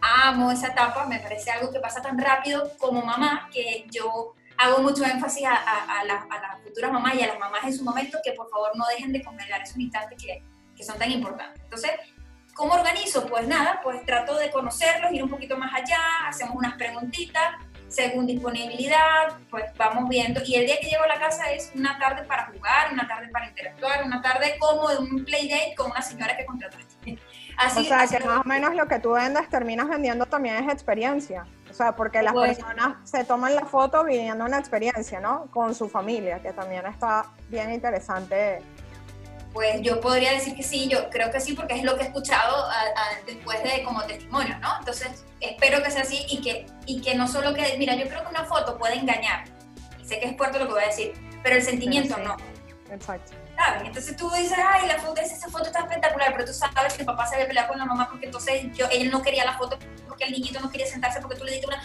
amo 0.00 0.50
esa 0.50 0.68
etapa, 0.68 1.06
me 1.06 1.20
parece 1.20 1.50
algo 1.50 1.72
que 1.72 1.78
pasa 1.78 2.02
tan 2.02 2.18
rápido 2.18 2.72
como 2.78 3.02
mamá 3.02 3.48
que 3.52 3.86
yo 3.90 4.34
hago 4.62 4.82
mucho 4.82 5.04
énfasis 5.04 5.44
a, 5.44 5.54
a, 5.54 6.04
la, 6.04 6.26
a 6.30 6.40
las 6.40 6.62
futuras 6.62 6.92
mamás 6.92 7.14
y 7.16 7.22
a 7.22 7.26
las 7.26 7.38
mamás 7.38 7.64
en 7.64 7.74
su 7.74 7.84
momento 7.84 8.18
que 8.24 8.32
por 8.32 8.48
favor 8.48 8.70
no 8.76 8.84
dejen 8.86 9.12
de 9.12 9.22
conmemorar 9.22 9.62
esos 9.62 9.76
instantes 9.76 10.22
que, 10.22 10.44
que 10.76 10.84
son 10.84 10.98
tan 10.98 11.10
importantes. 11.10 11.60
Entonces, 11.64 11.90
¿cómo 12.54 12.74
organizo? 12.74 13.26
Pues 13.26 13.46
nada, 13.48 13.80
pues 13.82 14.04
trato 14.06 14.36
de 14.38 14.50
conocerlos, 14.50 15.12
ir 15.12 15.22
un 15.22 15.30
poquito 15.30 15.56
más 15.56 15.72
allá, 15.74 15.98
hacemos 16.28 16.54
unas 16.54 16.74
preguntitas, 16.74 17.56
según 17.88 18.26
disponibilidad, 18.26 19.36
pues 19.50 19.64
vamos 19.76 20.08
viendo. 20.08 20.40
Y 20.46 20.54
el 20.54 20.66
día 20.66 20.76
que 20.80 20.88
llego 20.88 21.02
a 21.02 21.08
la 21.08 21.18
casa 21.18 21.50
es 21.52 21.72
una 21.74 21.98
tarde 21.98 22.24
para 22.24 22.46
jugar, 22.46 22.92
una 22.92 23.06
tarde 23.06 23.28
para 23.28 23.48
interactuar, 23.48 24.04
una 24.04 24.22
tarde 24.22 24.56
como 24.58 24.88
de 24.88 24.98
un 24.98 25.24
playdate 25.24 25.74
con 25.76 25.90
una 25.90 26.02
señora 26.02 26.36
que 26.36 26.46
contrataste. 26.46 27.18
Así, 27.58 27.80
o 27.80 27.84
sea, 27.84 28.06
que 28.06 28.24
más 28.24 28.40
o 28.40 28.48
menos 28.48 28.74
lo 28.74 28.86
que 28.86 28.98
tú 28.98 29.12
vendes 29.12 29.46
terminas 29.50 29.88
vendiendo 29.88 30.24
también 30.24 30.64
es 30.64 30.72
experiencia. 30.72 31.46
O 31.72 31.74
sea, 31.74 31.96
porque 31.96 32.22
las 32.22 32.34
personas 32.34 32.96
se 33.04 33.24
toman 33.24 33.54
la 33.54 33.64
foto 33.64 34.04
viviendo 34.04 34.44
una 34.44 34.58
experiencia, 34.58 35.20
¿no? 35.20 35.46
Con 35.50 35.74
su 35.74 35.88
familia, 35.88 36.40
que 36.40 36.52
también 36.52 36.84
está 36.86 37.24
bien 37.48 37.72
interesante 37.72 38.62
pues 39.52 39.82
yo 39.82 40.00
podría 40.00 40.32
decir 40.32 40.54
que 40.54 40.62
sí, 40.62 40.88
yo 40.88 41.10
creo 41.10 41.30
que 41.30 41.40
sí, 41.40 41.52
porque 41.52 41.74
es 41.74 41.84
lo 41.84 41.96
que 41.96 42.04
he 42.04 42.06
escuchado 42.06 42.68
después 43.26 43.62
de 43.62 43.82
como 43.84 44.02
testimonio, 44.04 44.56
¿no? 44.60 44.78
Entonces, 44.78 45.24
espero 45.40 45.82
que 45.82 45.90
sea 45.90 46.02
así 46.02 46.24
y 46.28 46.40
que, 46.40 46.66
y 46.86 47.02
que 47.02 47.14
no 47.14 47.28
solo 47.28 47.52
que, 47.52 47.76
mira, 47.78 47.94
yo 47.94 48.08
creo 48.08 48.22
que 48.22 48.30
una 48.30 48.44
foto 48.44 48.78
puede 48.78 48.96
engañar, 48.96 49.44
y 50.00 50.06
sé 50.06 50.20
que 50.20 50.26
es 50.28 50.36
fuerte 50.36 50.58
lo 50.58 50.66
que 50.66 50.72
voy 50.72 50.82
a 50.82 50.86
decir, 50.86 51.12
pero 51.42 51.56
el 51.56 51.62
sentimiento 51.62 52.16
no. 52.18 52.36
Exacto. 52.92 53.32
Entonces 53.84 54.16
tú 54.16 54.30
dices, 54.30 54.58
ay, 54.58 54.86
la 54.86 54.98
foto, 54.98 55.20
esa 55.20 55.48
foto 55.48 55.64
está 55.64 55.80
espectacular, 55.80 56.32
pero 56.32 56.44
tú 56.44 56.52
sabes 56.52 56.94
que 56.94 57.00
el 57.00 57.06
papá 57.06 57.26
se 57.26 57.34
había 57.34 57.46
peleado 57.46 57.68
con 57.68 57.78
la 57.78 57.84
mamá 57.84 58.08
porque 58.08 58.26
entonces 58.26 58.66
yo, 58.74 58.86
él 58.90 59.10
no 59.10 59.22
quería 59.22 59.44
la 59.44 59.56
foto 59.56 59.78
porque 60.08 60.24
el 60.24 60.32
niñito 60.32 60.60
no 60.60 60.70
quería 60.70 60.86
sentarse 60.86 61.20
porque 61.20 61.36
tú 61.36 61.44
le 61.44 61.52
diste 61.52 61.66
una... 61.66 61.82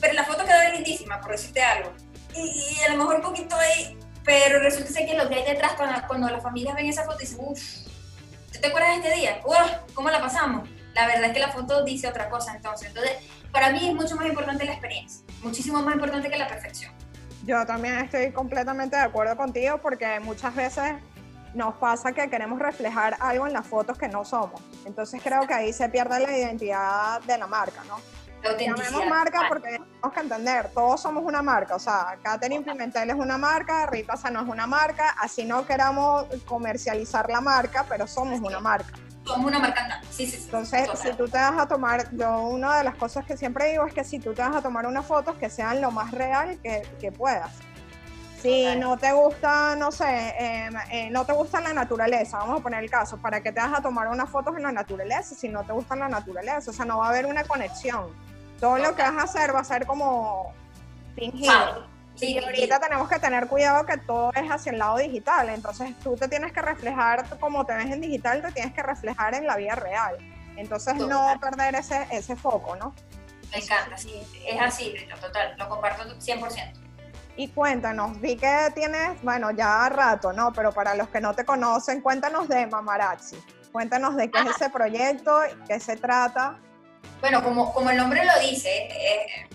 pero 0.00 0.14
la 0.14 0.24
foto 0.24 0.44
quedó 0.44 0.72
lindísima, 0.72 1.20
por 1.20 1.32
decirte 1.32 1.62
algo. 1.62 1.92
Y, 2.34 2.40
y 2.40 2.82
a 2.84 2.92
lo 2.92 2.98
mejor 2.98 3.16
un 3.16 3.22
poquito 3.22 3.56
ahí 3.56 3.98
pero 4.26 4.58
resulta 4.58 5.06
que 5.06 5.16
lo 5.16 5.28
que 5.28 5.36
hay 5.36 5.44
detrás, 5.44 5.74
cuando, 5.74 6.06
cuando 6.08 6.28
las 6.28 6.42
familias 6.42 6.74
ven 6.74 6.86
esa 6.86 7.04
foto, 7.04 7.18
dicen, 7.18 7.38
uff, 7.40 7.60
te 8.60 8.66
acuerdas 8.66 8.90
de 8.90 9.08
este 9.08 9.20
día? 9.20 9.40
Uff, 9.44 9.94
¿cómo 9.94 10.10
la 10.10 10.20
pasamos? 10.20 10.68
La 10.94 11.06
verdad 11.06 11.26
es 11.26 11.32
que 11.32 11.38
la 11.38 11.52
foto 11.52 11.84
dice 11.84 12.08
otra 12.08 12.28
cosa, 12.28 12.56
entonces. 12.56 12.88
Entonces, 12.88 13.12
para 13.52 13.70
mí 13.70 13.88
es 13.88 13.94
mucho 13.94 14.16
más 14.16 14.26
importante 14.26 14.64
la 14.64 14.72
experiencia, 14.72 15.24
muchísimo 15.42 15.80
más 15.80 15.94
importante 15.94 16.28
que 16.28 16.36
la 16.36 16.48
perfección. 16.48 16.92
Yo 17.46 17.64
también 17.64 17.98
estoy 17.98 18.32
completamente 18.32 18.96
de 18.96 19.02
acuerdo 19.02 19.36
contigo 19.36 19.78
porque 19.78 20.18
muchas 20.18 20.52
veces 20.54 20.94
nos 21.54 21.76
pasa 21.76 22.10
que 22.10 22.28
queremos 22.28 22.58
reflejar 22.58 23.16
algo 23.20 23.46
en 23.46 23.52
las 23.52 23.64
fotos 23.64 23.96
que 23.96 24.08
no 24.08 24.24
somos. 24.24 24.60
Entonces 24.84 25.22
creo 25.22 25.46
que 25.46 25.54
ahí 25.54 25.72
se 25.72 25.88
pierde 25.88 26.18
la 26.18 26.36
identidad 26.36 27.20
de 27.22 27.38
la 27.38 27.46
marca, 27.46 27.82
¿no? 27.86 27.98
Llamemos 28.58 29.06
marca 29.06 29.46
porque 29.48 29.68
tenemos 29.68 30.12
que 30.12 30.20
entender, 30.20 30.70
todos 30.74 31.00
somos 31.00 31.24
una 31.24 31.42
marca, 31.42 31.74
o 31.74 31.78
sea, 31.78 32.18
Catherine 32.22 32.64
Pimentel 32.64 33.10
es 33.10 33.16
una 33.16 33.38
marca, 33.38 33.86
Rita 33.86 34.14
no 34.30 34.42
es 34.42 34.48
una 34.48 34.66
marca, 34.66 35.16
así 35.20 35.44
no 35.44 35.66
queramos 35.66 36.26
comercializar 36.44 37.28
la 37.28 37.40
marca, 37.40 37.86
pero 37.88 38.06
somos 38.06 38.40
una 38.40 38.60
marca. 38.60 38.92
Somos 39.26 39.46
una 39.46 39.58
marca, 39.58 40.00
sí, 40.10 40.26
sí, 40.26 40.36
sí. 40.36 40.44
Entonces, 40.44 40.88
si 41.00 41.12
tú 41.14 41.28
te 41.28 41.36
vas 41.36 41.58
a 41.58 41.66
tomar, 41.66 42.08
yo 42.12 42.42
una 42.42 42.78
de 42.78 42.84
las 42.84 42.94
cosas 42.94 43.24
que 43.24 43.36
siempre 43.36 43.70
digo 43.70 43.84
es 43.86 43.92
que 43.92 44.04
si 44.04 44.18
tú 44.18 44.32
te 44.34 44.42
vas 44.42 44.54
a 44.54 44.62
tomar 44.62 44.86
unas 44.86 45.04
fotos 45.04 45.36
que 45.36 45.50
sean 45.50 45.80
lo 45.80 45.90
más 45.90 46.12
real 46.12 46.58
que, 46.62 46.82
que 47.00 47.10
puedas. 47.12 47.50
Si 48.40 48.76
no 48.76 48.96
te 48.96 49.12
gusta, 49.12 49.74
no 49.76 49.90
sé, 49.90 50.34
em, 50.38 50.74
eh, 50.92 51.10
no 51.10 51.24
te 51.24 51.32
gusta 51.32 51.60
la 51.60 51.72
naturaleza, 51.72 52.38
vamos 52.38 52.60
a 52.60 52.62
poner 52.62 52.84
el 52.84 52.90
caso, 52.90 53.16
¿para 53.16 53.40
qué 53.40 53.50
te 53.50 53.60
vas 53.60 53.76
a 53.76 53.82
tomar 53.82 54.06
unas 54.08 54.30
fotos 54.30 54.56
en 54.56 54.62
la 54.62 54.72
naturaleza 54.72 55.34
si 55.34 55.48
no 55.48 55.64
te 55.64 55.72
gusta 55.72 55.96
la 55.96 56.08
naturaleza? 56.08 56.70
O 56.70 56.74
sea, 56.74 56.84
no 56.84 56.98
va 56.98 57.06
a 57.06 57.08
haber 57.08 57.26
una 57.26 57.42
conexión 57.44 58.14
todo 58.60 58.78
lo 58.78 58.94
que 58.94 59.02
vas 59.02 59.16
a 59.16 59.22
hacer 59.22 59.54
va 59.54 59.60
a 59.60 59.64
ser 59.64 59.86
como 59.86 60.52
fingido. 61.14 61.86
Sí, 62.16 62.38
ahorita 62.38 62.80
tenemos 62.80 63.08
que 63.08 63.18
tener 63.18 63.46
cuidado 63.46 63.84
que 63.84 63.98
todo 63.98 64.32
es 64.34 64.50
hacia 64.50 64.72
el 64.72 64.78
lado 64.78 64.96
digital, 64.96 65.50
entonces 65.50 65.94
tú 66.02 66.16
te 66.16 66.28
tienes 66.28 66.52
que 66.52 66.62
reflejar 66.62 67.26
como 67.38 67.66
te 67.66 67.74
ves 67.74 67.86
en 67.86 68.00
digital, 68.00 68.40
te 68.40 68.52
tienes 68.52 68.72
que 68.72 68.82
reflejar 68.82 69.34
en 69.34 69.46
la 69.46 69.56
vida 69.56 69.74
real. 69.74 70.16
Entonces 70.56 70.94
no 70.94 71.38
perder 71.40 71.74
ese, 71.74 72.06
ese 72.10 72.34
foco, 72.34 72.74
¿no? 72.76 72.94
Me 73.52 73.58
encanta, 73.58 73.96
sí, 73.98 74.22
es 74.46 74.60
así, 74.60 74.94
total, 75.20 75.54
lo 75.58 75.68
comparto 75.68 76.04
100%. 76.04 76.72
Y 77.36 77.48
cuéntanos, 77.48 78.18
vi 78.18 78.36
que 78.36 78.72
tienes, 78.74 79.22
bueno, 79.22 79.50
ya 79.50 79.86
rato, 79.90 80.32
¿no? 80.32 80.52
Pero 80.54 80.72
para 80.72 80.94
los 80.94 81.10
que 81.10 81.20
no 81.20 81.34
te 81.34 81.44
conocen, 81.44 82.00
cuéntanos 82.00 82.48
de 82.48 82.66
Mamarazzi. 82.66 83.36
Cuéntanos 83.72 84.16
de 84.16 84.30
qué 84.30 84.38
es 84.40 84.56
ese 84.56 84.70
proyecto, 84.70 85.38
qué 85.68 85.78
se 85.78 85.96
trata. 85.98 86.58
Bueno, 87.20 87.42
como, 87.42 87.74
como 87.74 87.90
el 87.90 87.98
nombre 87.98 88.24
lo 88.24 88.40
dice, 88.40 88.70
eh, 88.70 89.48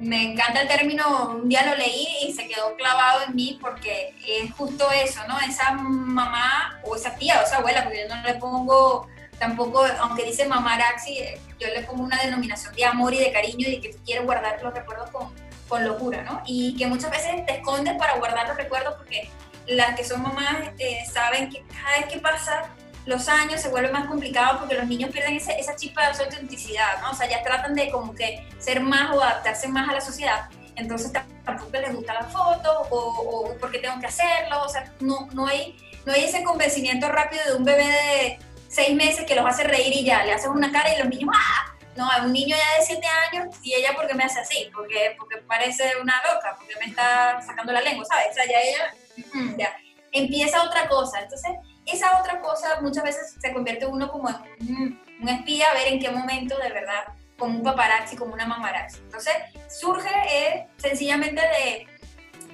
me 0.00 0.32
encanta 0.32 0.62
el 0.62 0.68
término, 0.68 1.36
un 1.42 1.48
día 1.48 1.66
lo 1.66 1.74
leí 1.76 2.06
y 2.22 2.32
se 2.32 2.46
quedó 2.46 2.76
clavado 2.76 3.22
en 3.26 3.34
mí 3.34 3.58
porque 3.60 4.14
es 4.26 4.52
justo 4.52 4.90
eso, 4.92 5.20
¿no? 5.28 5.38
Esa 5.40 5.72
mamá 5.72 6.80
o 6.84 6.96
esa 6.96 7.14
tía 7.16 7.40
o 7.40 7.44
esa 7.44 7.58
abuela, 7.58 7.84
porque 7.84 8.06
yo 8.08 8.14
no 8.14 8.22
le 8.22 8.34
pongo 8.34 9.08
tampoco, 9.38 9.84
aunque 10.00 10.24
dice 10.24 10.46
mamá 10.46 10.74
Araxi, 10.74 11.18
yo 11.58 11.68
le 11.68 11.82
pongo 11.82 12.04
una 12.04 12.20
denominación 12.22 12.74
de 12.74 12.84
amor 12.84 13.14
y 13.14 13.18
de 13.18 13.32
cariño 13.32 13.68
y 13.68 13.80
que 13.80 13.90
quiere 14.04 14.24
guardar 14.24 14.62
los 14.62 14.74
recuerdos 14.74 15.10
con, 15.10 15.32
con 15.68 15.84
locura, 15.84 16.22
¿no? 16.22 16.42
Y 16.46 16.76
que 16.76 16.86
muchas 16.86 17.10
veces 17.10 17.44
te 17.46 17.58
escondes 17.58 17.96
para 17.96 18.16
guardar 18.16 18.48
los 18.48 18.56
recuerdos 18.56 18.94
porque 18.96 19.30
las 19.66 19.96
que 19.96 20.04
son 20.04 20.22
mamás 20.22 20.70
eh, 20.78 21.04
saben 21.12 21.50
que 21.50 21.62
cada 21.66 21.98
vez 21.98 22.06
que 22.12 22.18
pasa 22.18 22.70
los 23.08 23.26
años 23.28 23.60
se 23.60 23.70
vuelve 23.70 23.90
más 23.90 24.06
complicado 24.06 24.58
porque 24.58 24.74
los 24.74 24.86
niños 24.86 25.10
pierden 25.10 25.36
esa 25.36 25.74
chispa 25.76 26.08
de 26.08 26.14
su 26.14 26.22
autenticidad, 26.24 27.00
¿no? 27.00 27.10
O 27.10 27.14
sea, 27.14 27.26
ya 27.26 27.42
tratan 27.42 27.74
de 27.74 27.90
como 27.90 28.14
que 28.14 28.46
ser 28.58 28.80
más 28.80 29.16
o 29.16 29.22
adaptarse 29.22 29.66
más 29.66 29.88
a 29.88 29.94
la 29.94 30.00
sociedad. 30.02 30.50
Entonces 30.76 31.10
tampoco 31.42 31.72
les 31.72 31.94
gusta 31.94 32.12
la 32.12 32.24
foto 32.24 32.82
o, 32.90 32.98
o 32.98 33.56
porque 33.58 33.78
tengo 33.78 33.98
que 33.98 34.06
hacerlo. 34.06 34.62
O 34.62 34.68
sea, 34.68 34.92
no, 35.00 35.26
no, 35.32 35.46
hay, 35.46 35.74
no 36.04 36.12
hay 36.12 36.24
ese 36.24 36.44
convencimiento 36.44 37.08
rápido 37.08 37.42
de 37.46 37.54
un 37.54 37.64
bebé 37.64 37.86
de 37.86 38.38
seis 38.68 38.94
meses 38.94 39.24
que 39.24 39.34
los 39.34 39.46
hace 39.46 39.64
reír 39.64 39.94
y 39.94 40.04
ya, 40.04 40.24
le 40.26 40.34
haces 40.34 40.48
una 40.48 40.70
cara 40.70 40.94
y 40.94 40.98
los 40.98 41.08
niños, 41.08 41.30
¡ah! 41.34 41.74
No, 41.96 42.08
a 42.10 42.22
un 42.22 42.32
niño 42.32 42.54
ya 42.56 42.78
de 42.78 42.84
siete 42.84 43.06
años 43.32 43.56
y 43.62 43.72
ella 43.72 43.92
porque 43.96 44.14
me 44.14 44.24
hace 44.24 44.38
así, 44.38 44.70
porque, 44.72 45.16
porque 45.18 45.38
parece 45.38 45.96
una 46.00 46.14
loca, 46.30 46.54
porque 46.58 46.74
me 46.78 46.90
está 46.90 47.40
sacando 47.40 47.72
la 47.72 47.80
lengua, 47.80 48.04
¿sabes? 48.04 48.28
O 48.30 48.34
sea, 48.34 48.44
ya 48.44 48.60
ella, 48.60 48.94
mm, 49.32 49.56
ya, 49.56 49.76
empieza 50.12 50.62
otra 50.62 50.86
cosa. 50.88 51.20
Entonces, 51.20 51.50
esa 51.90 52.20
otra 52.20 52.40
cosa 52.40 52.80
muchas 52.80 53.04
veces 53.04 53.36
se 53.40 53.52
convierte 53.52 53.86
uno 53.86 54.10
como 54.10 54.28
en 54.28 54.76
un, 55.20 55.28
espía 55.28 55.70
a 55.70 55.74
ver 55.74 55.88
en 55.88 56.00
qué 56.00 56.10
momento 56.10 56.56
de 56.58 56.70
verdad, 56.70 57.04
como 57.38 57.58
un 57.58 57.62
paparazzi, 57.62 58.16
como 58.16 58.34
una 58.34 58.46
mamarazzi. 58.46 59.00
Entonces 59.00 59.34
surge 59.68 60.10
eh, 60.30 60.66
sencillamente 60.76 61.40
de, 61.40 61.86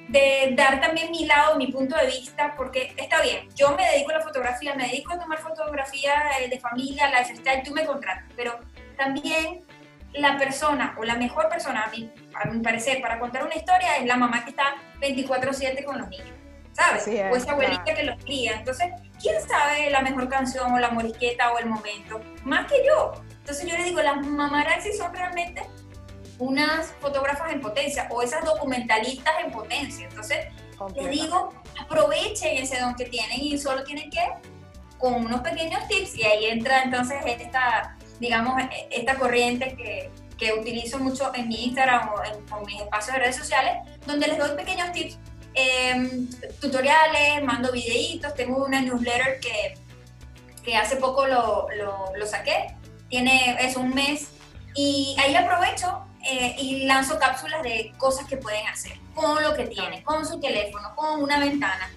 de 0.08 0.54
dar 0.54 0.80
también 0.80 1.10
mi 1.10 1.26
lado, 1.26 1.56
mi 1.56 1.68
punto 1.72 1.96
de 1.96 2.06
vista, 2.06 2.54
porque 2.56 2.94
está 2.96 3.22
bien, 3.22 3.48
yo 3.54 3.74
me 3.76 3.88
dedico 3.88 4.10
a 4.10 4.18
la 4.18 4.20
fotografía, 4.22 4.74
me 4.74 4.86
dedico 4.86 5.14
a 5.14 5.18
tomar 5.18 5.38
fotografía 5.38 6.14
eh, 6.40 6.48
de 6.48 6.60
familia, 6.60 7.10
lifestyle, 7.18 7.62
tú 7.62 7.72
me 7.72 7.84
contratas, 7.84 8.24
pero 8.36 8.58
también 8.96 9.64
la 10.14 10.38
persona 10.38 10.94
o 10.98 11.04
la 11.04 11.16
mejor 11.16 11.48
persona, 11.48 11.84
a 11.84 11.90
mi, 11.90 12.10
a 12.34 12.48
mi 12.48 12.60
parecer, 12.60 13.00
para 13.00 13.18
contar 13.18 13.44
una 13.44 13.56
historia 13.56 13.96
es 13.96 14.06
la 14.06 14.16
mamá 14.16 14.44
que 14.44 14.50
está 14.50 14.76
24/7 15.00 15.84
con 15.84 15.98
los 15.98 16.08
niños. 16.08 16.43
¿Sabes? 16.74 17.06
o 17.06 17.36
esa 17.36 17.52
abuelita 17.52 17.84
que 17.84 18.02
los 18.02 18.22
cría. 18.22 18.56
Entonces, 18.58 18.88
¿quién 19.20 19.36
sabe 19.48 19.90
la 19.90 20.00
mejor 20.00 20.28
canción 20.28 20.72
o 20.72 20.78
la 20.78 20.90
morisqueta 20.90 21.52
o 21.52 21.58
el 21.58 21.66
momento? 21.66 22.20
Más 22.44 22.70
que 22.70 22.84
yo. 22.86 23.12
Entonces 23.30 23.66
yo 23.70 23.76
le 23.76 23.84
digo, 23.84 24.02
las 24.02 24.26
mamarazzi 24.26 24.92
son 24.92 25.12
realmente 25.14 25.62
unas 26.38 26.92
fotógrafas 27.00 27.52
en 27.52 27.60
potencia 27.60 28.08
o 28.10 28.22
esas 28.22 28.44
documentalistas 28.44 29.34
en 29.44 29.52
potencia. 29.52 30.08
Entonces, 30.08 30.46
les 30.96 31.10
digo, 31.10 31.52
aprovechen 31.80 32.56
ese 32.58 32.80
don 32.80 32.94
que 32.94 33.04
tienen 33.04 33.40
y 33.40 33.56
solo 33.56 33.84
tienen 33.84 34.10
que, 34.10 34.20
con 34.98 35.14
unos 35.14 35.40
pequeños 35.42 35.86
tips, 35.86 36.16
y 36.16 36.24
ahí 36.24 36.46
entra 36.46 36.82
entonces 36.82 37.18
esta, 37.24 37.96
digamos, 38.18 38.60
esta 38.90 39.14
corriente 39.16 39.76
que, 39.76 40.10
que 40.36 40.52
utilizo 40.52 40.98
mucho 40.98 41.32
en 41.34 41.48
mi 41.48 41.66
Instagram 41.66 42.08
o 42.08 42.22
en, 42.24 42.66
mis 42.66 42.80
espacios 42.80 43.14
de 43.14 43.20
redes 43.20 43.36
sociales, 43.36 43.76
donde 44.06 44.26
les 44.26 44.38
doy 44.38 44.56
pequeños 44.56 44.90
tips 44.92 45.18
Em, 45.54 46.28
tutoriales, 46.60 47.44
mando 47.44 47.70
videitos, 47.70 48.34
tengo 48.34 48.64
una 48.64 48.80
newsletter 48.80 49.38
que, 49.38 49.78
que 50.64 50.76
hace 50.76 50.96
poco 50.96 51.26
lo, 51.26 51.68
lo, 52.16 52.26
saqué, 52.26 52.74
tiene, 53.08 53.56
es 53.60 53.76
un 53.76 53.94
mes, 53.94 54.30
y 54.74 55.14
ahí 55.20 55.36
aprovecho 55.36 56.06
eh, 56.28 56.56
y 56.58 56.86
lanzo 56.86 57.20
cápsulas 57.20 57.62
de 57.62 57.92
cosas 57.98 58.26
que 58.26 58.36
pueden 58.36 58.66
hacer 58.66 58.98
con 59.14 59.40
lo 59.44 59.54
que 59.54 59.66
tienen, 59.66 60.02
con 60.02 60.26
su 60.26 60.40
teléfono, 60.40 60.92
con 60.96 61.22
una 61.22 61.38
ventana. 61.38 61.88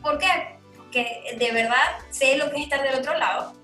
¿Por 0.00 0.18
qué? 0.18 0.60
Porque 0.76 1.36
de 1.36 1.50
verdad 1.50 1.98
sé 2.10 2.36
lo 2.36 2.48
que 2.50 2.58
es 2.58 2.62
estar 2.62 2.80
del 2.82 2.94
otro 2.94 3.18
lado 3.18 3.54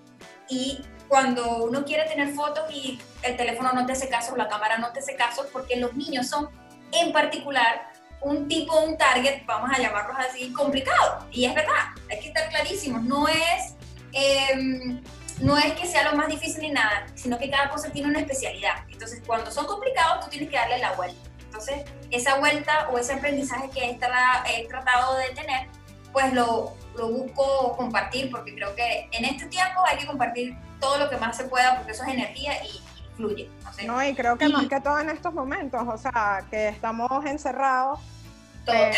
y 0.49 0.81
cuando 1.07 1.65
uno 1.65 1.85
quiere 1.85 2.05
tener 2.09 2.35
fotos 2.35 2.65
y 2.73 3.00
el 3.23 3.37
teléfono 3.37 3.73
no 3.73 3.87
te 3.87 3.93
hace 3.93 4.09
caso, 4.09 4.35
la 4.37 4.49
cámara 4.49 4.79
no 4.79 4.93
te 4.93 4.99
hace 4.99 5.15
caso, 5.15 5.47
porque 5.53 5.76
los 5.76 5.95
niños 5.95 6.29
son 6.29 6.49
en 6.91 7.12
particular 7.12 7.93
un 8.20 8.49
tipo, 8.49 8.78
un 8.80 8.96
target, 8.96 9.44
vamos 9.46 9.70
a 9.73 9.80
llamarlos 9.80 10.16
así, 10.18 10.52
complicado. 10.52 11.26
Y 11.30 11.44
es 11.44 11.54
verdad, 11.54 11.94
hay 12.11 12.20
que 12.20 12.28
estar 12.28 12.49
clarísimos. 12.49 13.02
No 13.02 13.28
es, 13.28 13.75
em, 14.12 15.02
no 15.40 15.56
es 15.56 15.73
que 15.75 15.87
sea 15.87 16.11
lo 16.11 16.16
más 16.16 16.28
difícil 16.28 16.62
ni 16.62 16.70
nada, 16.70 17.06
sino 17.14 17.38
que 17.38 17.50
cada 17.50 17.70
cosa 17.70 17.90
tiene 17.90 18.08
una 18.08 18.20
especialidad. 18.20 18.85
Entonces, 18.88 19.23
cuando 19.26 19.50
son 19.50 19.66
complicados, 19.66 20.25
tú 20.25 20.30
tienes 20.30 20.50
que 20.50 20.56
darle 20.56 20.78
la 20.78 20.92
vuelta. 20.92 21.20
Entonces, 21.44 21.85
esa 22.11 22.38
vuelta 22.38 22.88
o 22.90 22.99
ese 22.99 23.14
aprendizaje 23.14 23.70
que 23.70 23.90
he, 23.90 23.99
he 24.54 24.68
tratado 24.68 25.16
de 25.16 25.28
tener, 25.30 25.68
pues 26.12 26.32
lo, 26.32 26.75
lo 26.96 27.08
busco 27.08 27.76
compartir, 27.76 28.30
porque 28.30 28.54
creo 28.54 28.75
que 28.75 29.08
en 29.12 29.25
este 29.25 29.46
tiempo 29.46 29.82
hay 29.87 29.99
que 29.99 30.06
compartir 30.06 30.56
todo 30.80 30.99
lo 30.99 31.08
que 31.08 31.16
más 31.16 31.37
se 31.37 31.44
pueda, 31.44 31.76
porque 31.76 31.92
eso 31.92 32.04
es 32.04 32.11
energía 32.11 32.52
y, 32.64 32.80
fluye. 33.16 33.50
No, 33.87 34.02
y 34.04 34.14
creo 34.14 34.37
que 34.37 34.49
más 34.49 34.66
que 34.66 34.80
todo 34.80 34.99
en 35.00 35.11
estos 35.11 35.32
momentos, 35.32 35.82
o 35.87 35.99
sea, 35.99 36.44
que 36.50 36.68
estamos 36.68 37.25
encerrados. 37.25 38.00
Eh, 38.66 38.92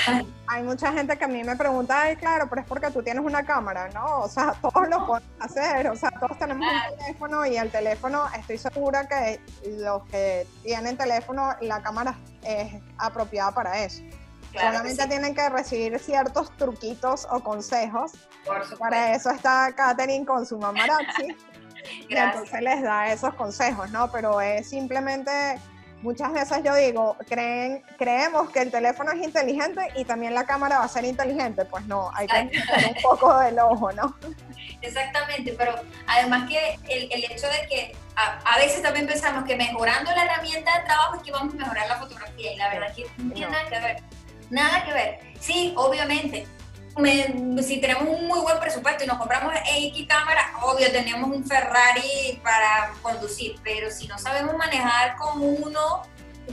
hay 0.47 0.63
mucha 0.63 0.91
gente 0.95 1.19
que 1.19 1.25
a 1.25 1.29
mí 1.29 1.45
me 1.45 1.55
pregunta, 1.55 2.01
ay, 2.01 2.17
claro, 2.17 2.49
pero 2.49 2.63
es 2.63 2.67
porque 2.67 2.91
tú 2.91 3.03
tienes 3.03 3.23
una 3.23 3.45
cámara, 3.45 3.91
¿no? 3.93 4.21
O 4.21 4.29
sea, 4.29 4.55
todos 4.63 4.89
lo 4.89 5.07
podemos 5.07 5.31
hacer, 5.41 5.89
o 5.89 5.97
sea, 5.97 6.11
todos 6.11 6.39
tenemos 6.39 6.67
un 6.67 6.97
teléfono 6.97 7.45
y 7.45 7.57
el 7.59 7.71
teléfono, 7.71 8.25
estoy 8.35 8.57
segura 8.57 9.07
que 9.07 9.41
los 9.79 10.05
que 10.05 10.47
tienen 10.63 10.97
teléfono, 10.97 11.55
la 11.61 11.83
cámara 11.83 12.17
es 12.43 12.81
apropiada 12.97 13.53
para 13.53 13.85
eso. 13.85 14.03
Solamente 14.55 15.07
tienen 15.07 15.35
que 15.35 15.47
recibir 15.51 15.99
ciertos 15.99 16.51
truquitos 16.57 17.27
o 17.31 17.41
consejos. 17.41 18.13
Para 18.79 19.15
eso 19.15 19.31
está 19.31 19.71
Katherine 19.77 20.25
con 20.25 20.47
su 20.47 20.59
mamarazzi. 20.59 21.37
y 22.09 22.17
entonces 22.17 22.61
les 22.63 22.83
da 22.83 23.13
esos 23.13 23.35
consejos, 23.35 23.91
¿no? 23.91 24.11
Pero 24.11 24.41
es 24.41 24.69
simplemente, 24.69 25.31
muchas 26.03 26.33
veces 26.33 26.59
yo 26.65 26.75
digo, 26.75 27.17
creen, 27.29 27.83
creemos 27.97 28.51
que 28.51 28.61
el 28.61 28.71
teléfono 28.71 29.13
es 29.13 29.23
inteligente 29.23 29.81
y 29.97 30.05
también 30.05 30.35
la 30.35 30.45
cámara 30.45 30.79
va 30.79 30.85
a 30.85 30.89
ser 30.89 31.05
inteligente. 31.05 31.65
Pues 31.65 31.87
no, 31.87 32.11
hay 32.15 32.27
que 32.27 32.61
tener 32.61 32.95
un 32.97 33.03
poco 33.03 33.39
del 33.39 33.59
ojo, 33.59 33.93
¿no? 33.93 34.15
Exactamente, 34.81 35.55
pero 35.59 35.75
además 36.07 36.49
que 36.49 36.79
el, 36.89 37.13
el 37.13 37.25
hecho 37.25 37.47
de 37.49 37.67
que 37.69 37.97
a, 38.19 38.59
veces 38.59 38.83
también 38.83 39.07
pensamos 39.07 39.45
que 39.45 39.57
mejorando 39.57 40.11
la 40.11 40.25
herramienta 40.25 40.79
de 40.79 40.85
trabajo 40.85 41.17
es 41.17 41.23
que 41.23 41.31
vamos 41.31 41.55
a 41.55 41.57
mejorar 41.57 41.89
la 41.89 41.97
fotografía 41.97 42.53
y 42.53 42.57
la 42.57 42.69
verdad 42.69 42.91
es 42.91 42.97
que 42.97 43.23
no 43.23 43.33
tiene 43.33 43.53
nada 43.53 43.69
que 43.69 43.81
ver. 43.81 44.03
Nada 44.51 44.85
que 44.85 44.93
ver. 44.93 45.21
Sí, 45.41 45.73
obviamente, 45.77 46.47
si 47.63 47.81
tenemos 47.81 48.09
un 48.09 48.27
muy 48.27 48.41
buen 48.41 48.59
presupuesto 48.59 49.05
y 49.05 49.07
nos 49.07 49.19
compramos 49.19 49.55
X 49.77 50.07
cámara, 50.09 50.53
obvio 50.63 50.91
tenemos 50.91 51.31
un 51.31 51.45
Ferrari 51.45 52.41
para 52.43 52.93
conducir, 53.03 53.57
pero 53.63 53.91
si 53.91 54.09
no 54.09 54.19
sabemos 54.19 54.57
manejar 54.57 55.17
con 55.17 55.41
uno, 55.41 56.03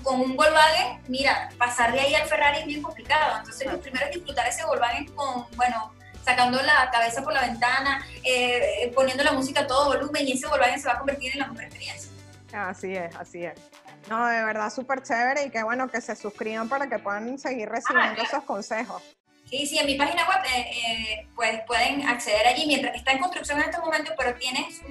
con 0.04 0.22
un 0.22 0.36
Volkswagen, 0.36 1.02
mira, 1.08 1.50
pasar 1.58 1.92
de 1.94 2.00
ahí 2.00 2.16
al 2.16 2.28
Ferrari 2.28 2.60
es 2.60 2.66
bien 2.66 2.82
complicado. 2.82 3.38
Entonces, 3.40 3.72
lo 3.72 3.80
primero 3.80 4.06
es 4.06 4.16
disfrutar 4.16 4.48
ese 4.48 4.66
Volkswagen 4.66 5.08
con, 5.14 5.46
bueno, 5.56 5.94
sacando 6.24 6.62
la 6.62 6.90
cabeza 6.92 7.24
por 7.24 7.34
la 7.34 7.42
ventana, 7.42 8.06
eh, 8.24 8.92
poniendo 8.94 9.24
la 9.24 9.32
música 9.32 9.62
a 9.62 9.68
todo 9.68 9.86
volumen 9.86 10.28
y 10.28 10.34
ese 10.34 10.48
Volkswagen 10.48 10.80
se 10.80 10.88
va 10.88 10.94
a 10.94 10.98
convertir 11.00 11.34
en 11.34 11.40
la 11.40 11.48
mejor 11.48 11.64
experiencia. 11.64 12.12
Así 12.54 12.96
es, 12.96 13.16
así 13.16 13.46
es. 13.46 13.60
No, 14.10 14.28
de 14.28 14.44
verdad, 14.44 14.72
súper 14.72 15.02
chévere 15.02 15.46
y 15.46 15.50
qué 15.50 15.64
bueno 15.64 15.88
que 15.88 16.00
se 16.00 16.16
suscriban 16.16 16.70
para 16.70 16.88
que 16.88 17.00
puedan 17.00 17.40
seguir 17.40 17.68
recibiendo 17.68 18.22
esos 18.22 18.44
consejos. 18.44 19.02
Sí, 19.50 19.66
sí, 19.68 19.78
en 19.78 19.86
mi 19.86 19.96
página 19.96 20.26
web 20.28 20.40
eh, 20.54 20.72
eh, 20.72 21.28
pues 21.36 21.62
pueden 21.68 22.08
acceder 22.08 22.48
allí 22.48 22.66
mientras 22.66 22.96
está 22.96 23.12
en 23.12 23.20
construcción 23.20 23.60
en 23.60 23.66
estos 23.70 23.84
momentos, 23.84 24.16
pero 24.18 24.34
tienes 24.36 24.82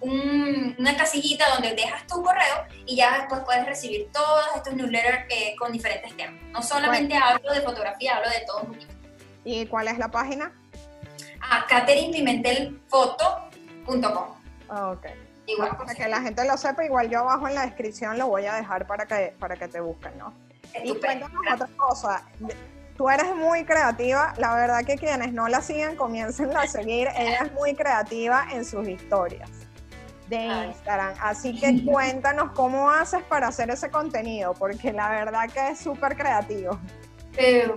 una 0.00 0.96
casillita 0.96 1.48
donde 1.50 1.76
dejas 1.76 2.04
tu 2.08 2.20
correo 2.22 2.64
y 2.86 2.96
ya 2.96 3.18
después 3.18 3.42
puedes 3.44 3.64
recibir 3.64 4.10
todos 4.12 4.44
estos 4.56 4.74
newsletters 4.74 5.26
eh, 5.28 5.54
con 5.56 5.70
diferentes 5.70 6.16
temas. 6.16 6.42
No 6.50 6.60
solamente 6.60 7.14
hablo 7.16 7.52
de 7.52 7.60
fotografía, 7.60 8.16
hablo 8.16 8.30
de 8.30 8.40
todo 8.46 8.62
un 8.62 8.72
poquito. 8.72 8.92
¿Y 9.44 9.66
cuál 9.66 9.86
es 9.86 9.96
la 9.98 10.08
página? 10.08 10.50
Ah, 11.40 11.64
caterinpimentelfoto.com. 11.68 14.42
Ok. 14.68 15.06
Igual, 15.46 15.76
para 15.76 15.94
que 15.94 16.08
la 16.08 16.20
gente 16.20 16.44
lo 16.46 16.56
sepa, 16.56 16.84
igual 16.84 17.10
yo 17.10 17.20
abajo 17.20 17.46
en 17.48 17.54
la 17.54 17.66
descripción 17.66 18.18
lo 18.18 18.28
voy 18.28 18.46
a 18.46 18.54
dejar 18.54 18.86
para 18.86 19.06
que, 19.06 19.34
para 19.38 19.56
que 19.56 19.68
te 19.68 19.80
busquen, 19.80 20.18
¿no? 20.18 20.34
Y 20.82 20.94
cuéntanos 20.94 21.40
otra 21.52 21.68
cosa. 21.76 22.24
Tú 23.02 23.10
eres 23.10 23.34
muy 23.34 23.64
creativa. 23.64 24.32
La 24.36 24.54
verdad 24.54 24.84
que 24.86 24.94
quienes 24.94 25.32
no 25.32 25.48
la 25.48 25.60
siguen, 25.60 25.96
comiencen 25.96 26.56
a 26.56 26.68
seguir. 26.68 27.08
Ella 27.16 27.38
es 27.46 27.52
muy 27.52 27.74
creativa 27.74 28.46
en 28.52 28.64
sus 28.64 28.86
historias 28.86 29.50
de 30.28 30.36
Instagram. 30.68 31.12
Así 31.20 31.58
que 31.58 31.84
cuéntanos 31.84 32.52
cómo 32.52 32.88
haces 32.88 33.24
para 33.24 33.48
hacer 33.48 33.70
ese 33.70 33.90
contenido, 33.90 34.54
porque 34.54 34.92
la 34.92 35.10
verdad 35.10 35.50
que 35.52 35.70
es 35.70 35.80
súper 35.80 36.16
creativo. 36.16 36.78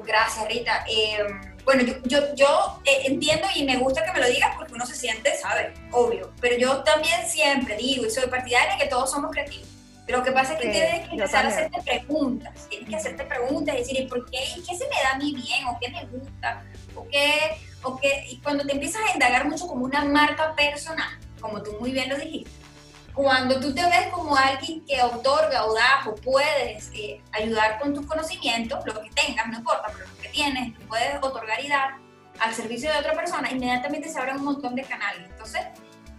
gracias, 0.05 0.47
Rita. 0.47 0.85
Em, 0.87 1.55
bueno, 1.63 1.91
yo, 2.03 2.19
yo, 2.35 2.79
eh, 2.85 3.07
entiendo 3.07 3.47
y 3.55 3.63
me 3.63 3.77
gusta 3.77 4.05
que 4.05 4.11
me 4.11 4.19
lo 4.19 4.27
digas 4.27 4.53
porque 4.55 4.73
uno 4.73 4.85
se 4.85 4.93
siente, 4.93 5.35
¿sabes? 5.37 5.73
Obvio. 5.91 6.33
Pero 6.39 6.55
yo 6.59 6.83
también 6.83 7.25
siempre 7.25 7.75
digo 7.77 8.05
y 8.05 8.11
soy 8.11 8.27
partidaria 8.27 8.73
de 8.73 8.83
que 8.83 8.89
todos 8.91 9.09
somos 9.09 9.31
creativos. 9.31 9.74
Lo 10.07 10.23
que 10.23 10.31
pasa 10.31 10.53
es 10.53 10.59
que 10.59 10.69
tienes 10.69 11.07
que 11.07 11.15
empezar 11.15 11.45
a 11.45 11.49
hacerte 11.49 11.81
preguntas. 11.81 12.67
Tienes 12.69 12.89
que 12.89 12.95
hacerte 12.95 13.23
preguntas 13.23 13.75
y 13.75 13.77
decir, 13.79 13.99
¿y 14.01 14.07
por 14.07 14.29
qué? 14.29 14.37
¿Y 14.55 14.61
qué 14.61 14.75
se 14.75 14.85
me 14.87 15.01
da 15.03 15.13
a 15.13 15.17
mí 15.17 15.33
bien? 15.33 15.65
¿O 15.67 15.77
qué 15.79 15.89
me 15.89 16.05
gusta? 16.05 16.63
¿O 16.95 17.07
qué? 17.07 17.57
¿O 17.81 17.97
qué? 17.97 18.25
Y 18.29 18.37
cuando 18.37 18.63
te 18.65 18.73
empiezas 18.73 19.01
a 19.09 19.13
indagar 19.13 19.47
mucho 19.47 19.67
como 19.67 19.85
una 19.85 20.05
marca 20.05 20.55
personal, 20.55 21.19
como 21.41 21.61
tú 21.63 21.75
muy 21.79 21.91
bien 21.91 22.09
lo 22.09 22.17
dijiste, 22.17 22.51
cuando 23.15 23.59
tú 23.59 23.73
te 23.73 23.81
ves 23.81 24.07
como 24.11 24.35
alguien 24.35 24.85
que 24.85 25.01
otorga 25.01 25.65
o 25.65 25.73
da 25.73 26.03
o 26.05 26.15
puedes 26.15 26.91
eh, 26.93 27.21
ayudar 27.31 27.79
con 27.79 27.93
tus 27.93 28.05
conocimientos, 28.05 28.85
lo 28.85 29.01
que 29.01 29.09
tengas, 29.11 29.47
no 29.47 29.57
importa, 29.57 29.89
pero 29.91 30.05
lo 30.07 30.17
que 30.21 30.29
tienes, 30.29 30.75
tú 30.75 30.81
puedes 30.87 31.15
otorgar 31.21 31.63
y 31.63 31.69
dar 31.69 31.95
al 32.39 32.53
servicio 32.53 32.91
de 32.91 32.99
otra 32.99 33.13
persona, 33.13 33.49
inmediatamente 33.49 34.09
se 34.09 34.19
abren 34.19 34.37
un 34.37 34.43
montón 34.43 34.75
de 34.75 34.83
canales. 34.83 35.29
Entonces, 35.29 35.61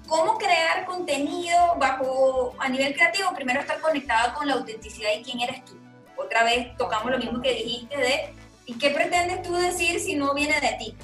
¿cómo 0.06 0.38
crear 0.38 0.84
contenido 0.84 1.74
bajo 1.78 2.54
a 2.58 2.68
nivel 2.68 2.94
creativo? 2.94 3.32
Primero 3.34 3.60
estar 3.60 3.80
conectado 3.80 4.34
con 4.34 4.46
la 4.46 4.54
autenticidad 4.54 5.10
y 5.18 5.22
quién 5.22 5.40
eres 5.40 5.64
tú. 5.64 5.78
Otra 6.16 6.44
vez 6.44 6.76
tocamos 6.76 7.10
lo 7.10 7.18
mismo 7.18 7.40
que 7.42 7.54
dijiste 7.54 7.96
de 7.96 8.34
¿y 8.64 8.78
qué 8.78 8.90
pretendes 8.90 9.42
tú 9.42 9.54
decir 9.54 10.00
si 10.00 10.14
no 10.14 10.34
viene 10.34 10.60
de 10.60 10.76
ti? 10.78 10.96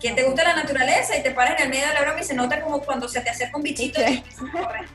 que 0.00 0.12
te 0.12 0.22
gusta 0.22 0.44
la 0.44 0.54
naturaleza 0.54 1.16
y 1.16 1.22
te 1.22 1.32
paras 1.32 1.58
en 1.58 1.64
el 1.64 1.70
medio 1.70 1.88
de 1.88 1.94
la 1.94 2.02
broma 2.02 2.20
y 2.20 2.24
se 2.24 2.34
nota 2.34 2.60
como 2.60 2.80
cuando 2.80 3.08
se 3.08 3.20
te 3.20 3.30
acerca 3.30 3.56
un 3.56 3.62
bichito 3.62 4.00
y 4.00 4.04
ay, 4.04 4.24
ay, 4.64 4.86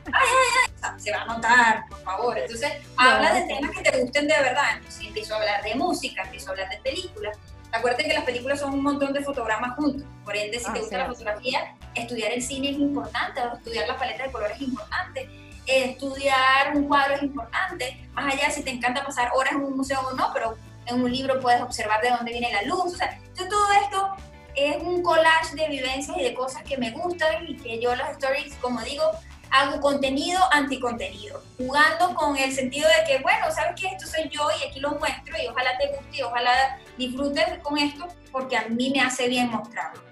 ay, 0.82 1.00
se 1.00 1.12
va 1.12 1.22
a 1.22 1.26
notar, 1.26 1.84
por 1.88 2.02
favor. 2.02 2.38
Entonces, 2.38 2.72
habla 2.96 3.34
de 3.34 3.42
temas 3.42 3.70
que 3.70 3.82
te 3.82 4.00
gusten 4.00 4.26
de 4.26 4.34
verdad. 4.34 4.76
Entonces, 4.76 5.06
empiezo 5.06 5.34
a 5.34 5.38
hablar 5.38 5.62
de 5.62 5.74
música, 5.74 6.22
empiezo 6.22 6.48
a 6.48 6.50
hablar 6.52 6.70
de 6.70 6.78
películas. 6.78 7.36
Acuérdate 7.74 8.04
que 8.04 8.14
las 8.14 8.24
películas 8.24 8.60
son 8.60 8.72
un 8.72 8.82
montón 8.82 9.12
de 9.12 9.20
fotogramas 9.20 9.74
juntos. 9.74 10.06
Por 10.24 10.36
ende, 10.36 10.60
si 10.60 10.72
te 10.72 10.78
gusta 10.78 10.98
la 10.98 11.06
fotografía, 11.06 11.74
estudiar 11.94 12.32
el 12.32 12.40
cine 12.40 12.70
es 12.70 12.78
importante, 12.78 13.40
estudiar 13.52 13.88
la 13.88 13.98
paleta 13.98 14.22
de 14.22 14.30
colores 14.30 14.56
es 14.56 14.62
importante, 14.62 15.28
estudiar 15.66 16.76
un 16.76 16.86
cuadro 16.86 17.14
es 17.16 17.22
importante. 17.24 18.08
Más 18.12 18.32
allá 18.32 18.48
si 18.50 18.62
te 18.62 18.70
encanta 18.70 19.04
pasar 19.04 19.30
horas 19.34 19.54
en 19.54 19.64
un 19.64 19.76
museo 19.76 20.00
o 20.00 20.14
no, 20.14 20.30
pero 20.32 20.56
en 20.86 21.02
un 21.02 21.10
libro 21.10 21.40
puedes 21.40 21.60
observar 21.62 22.00
de 22.00 22.10
dónde 22.10 22.30
viene 22.30 22.52
la 22.52 22.62
luz. 22.62 22.94
O 22.94 22.96
sea, 22.96 23.18
todo 23.36 23.72
esto 23.82 24.14
es 24.54 24.76
un 24.80 25.02
collage 25.02 25.56
de 25.56 25.68
vivencias 25.68 26.16
y 26.16 26.22
de 26.22 26.32
cosas 26.32 26.62
que 26.62 26.78
me 26.78 26.92
gustan 26.92 27.44
y 27.48 27.56
que 27.56 27.80
yo 27.80 27.96
las 27.96 28.12
stories, 28.12 28.54
como 28.60 28.80
digo, 28.82 29.02
hago 29.50 29.80
contenido 29.80 30.40
anticontenido, 30.52 31.42
jugando 31.56 32.14
con 32.14 32.36
el 32.36 32.52
sentido 32.52 32.88
de 32.88 33.06
que, 33.06 33.22
bueno, 33.22 33.50
sabes 33.50 33.80
que 33.80 33.88
esto 33.88 34.06
soy 34.06 34.28
yo 34.28 34.48
y 34.60 34.68
aquí 34.68 34.80
lo 34.80 34.92
muestro 34.92 35.36
y 35.42 35.46
ojalá 35.46 35.76
te 35.78 35.88
guste 35.88 36.18
y 36.18 36.22
ojalá 36.22 36.78
disfrutes 36.96 37.58
con 37.62 37.78
esto 37.78 38.08
porque 38.32 38.56
a 38.56 38.66
mí 38.68 38.90
me 38.90 39.00
hace 39.00 39.28
bien 39.28 39.50
mostrarlo. 39.50 40.02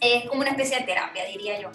Es 0.00 0.28
como 0.28 0.42
una 0.42 0.50
especie 0.50 0.78
de 0.78 0.84
terapia, 0.84 1.24
diría 1.24 1.60
yo. 1.60 1.70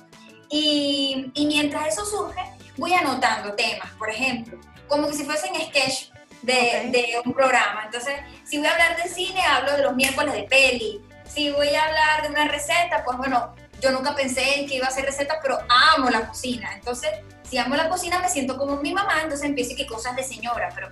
Y, 0.50 1.32
y 1.34 1.46
mientras 1.48 1.88
eso 1.88 2.06
surge, 2.06 2.42
voy 2.78 2.94
anotando 2.94 3.54
temas, 3.54 3.90
por 3.98 4.10
ejemplo, 4.10 4.60
como 4.88 5.08
que 5.08 5.13
si 5.13 5.24
fuesen 5.25 5.56
sketch 5.56 6.12
de, 6.42 6.90
de, 6.92 7.22
un 7.25 7.34
programa. 7.34 7.84
Entonces, 7.86 8.13
si 8.44 8.58
voy 8.58 8.68
a 8.68 8.72
hablar 8.72 9.02
de 9.02 9.10
cine, 9.10 9.42
hablo 9.42 9.74
de 9.74 9.84
los 9.84 9.96
miércoles 9.96 10.34
de 10.34 10.44
peli 10.44 11.02
si 11.34 11.52
voy 11.52 11.70
a 11.70 11.86
hablar 11.86 12.24
de 12.24 12.30
una 12.30 12.48
receta, 12.48 13.04
pues 13.04 13.18
bueno, 13.18 13.56
yo 13.84 13.92
nunca 13.92 14.16
pensé 14.16 14.60
en 14.60 14.68
que 14.68 14.75
iba 14.75 14.86
a 14.86 14.90
hacer 14.90 15.06
receta, 15.06 15.40
pero 15.42 15.58
amo 15.96 16.10
la 16.10 16.28
cocina. 16.28 16.72
Entonces, 16.74 17.12
si 17.44 17.58
amo 17.58 17.75
la 17.75 17.90
cocina, 17.90 18.20
me 18.20 18.30
siento 18.30 18.58
como 18.58 18.78
mi 18.78 18.94
mamá, 18.94 19.22
entonces 19.22 19.46
empiezo 19.46 19.75
que 19.75 19.86
cosas 19.86 20.16
de 20.16 20.24
señora, 20.24 20.70
pero 20.74 20.92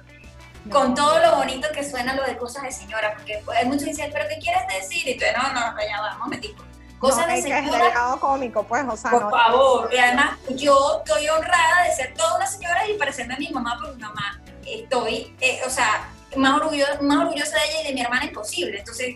con 0.69 0.93
todo 0.93 1.19
lo 1.19 1.37
bonito 1.37 1.67
que 1.73 1.89
suena 1.89 2.13
lo 2.13 2.23
de 2.23 2.37
cosas 2.37 2.63
de 2.63 2.71
señora, 2.71 3.13
porque 3.15 3.41
hay 3.55 3.65
muchos 3.65 3.83
que 3.85 3.91
dicen, 3.91 4.11
¿pero 4.13 4.27
qué 4.27 4.37
quieres 4.39 4.61
decir? 4.67 5.07
Y 5.07 5.17
tú, 5.17 5.25
no, 5.35 5.53
no, 5.53 5.71
no, 5.71 5.79
ya 5.79 6.01
vamos, 6.01 6.27
me 6.27 6.37
digo. 6.37 6.63
Cosas 6.99 7.27
de 7.27 7.41
señora. 7.41 7.87
Es 7.87 8.19
cómico, 8.19 8.63
pues, 8.63 8.85
o 8.87 8.95
sea. 8.95 9.11
Por 9.11 9.31
favor, 9.31 9.89
y 9.91 9.97
además, 9.97 10.37
yo 10.49 11.01
estoy 11.03 11.27
honrada 11.29 11.83
de 11.85 11.95
ser 11.95 12.13
toda 12.13 12.35
una 12.35 12.45
señora 12.45 12.87
y 12.87 12.93
parecerme 12.97 13.33
a 13.35 13.37
mi 13.37 13.49
mamá, 13.49 13.77
porque 13.79 13.95
mi 13.95 14.01
mamá 14.01 14.39
estoy, 14.67 15.35
eh, 15.39 15.61
o 15.65 15.69
sea, 15.69 16.09
más 16.35 16.61
orgullosa, 16.61 17.01
más 17.01 17.25
orgullosa 17.25 17.57
de 17.57 17.65
ella 17.69 17.81
y 17.81 17.87
de 17.87 17.93
mi 17.93 18.01
hermana 18.01 18.25
imposible. 18.25 18.79
Entonces, 18.79 19.15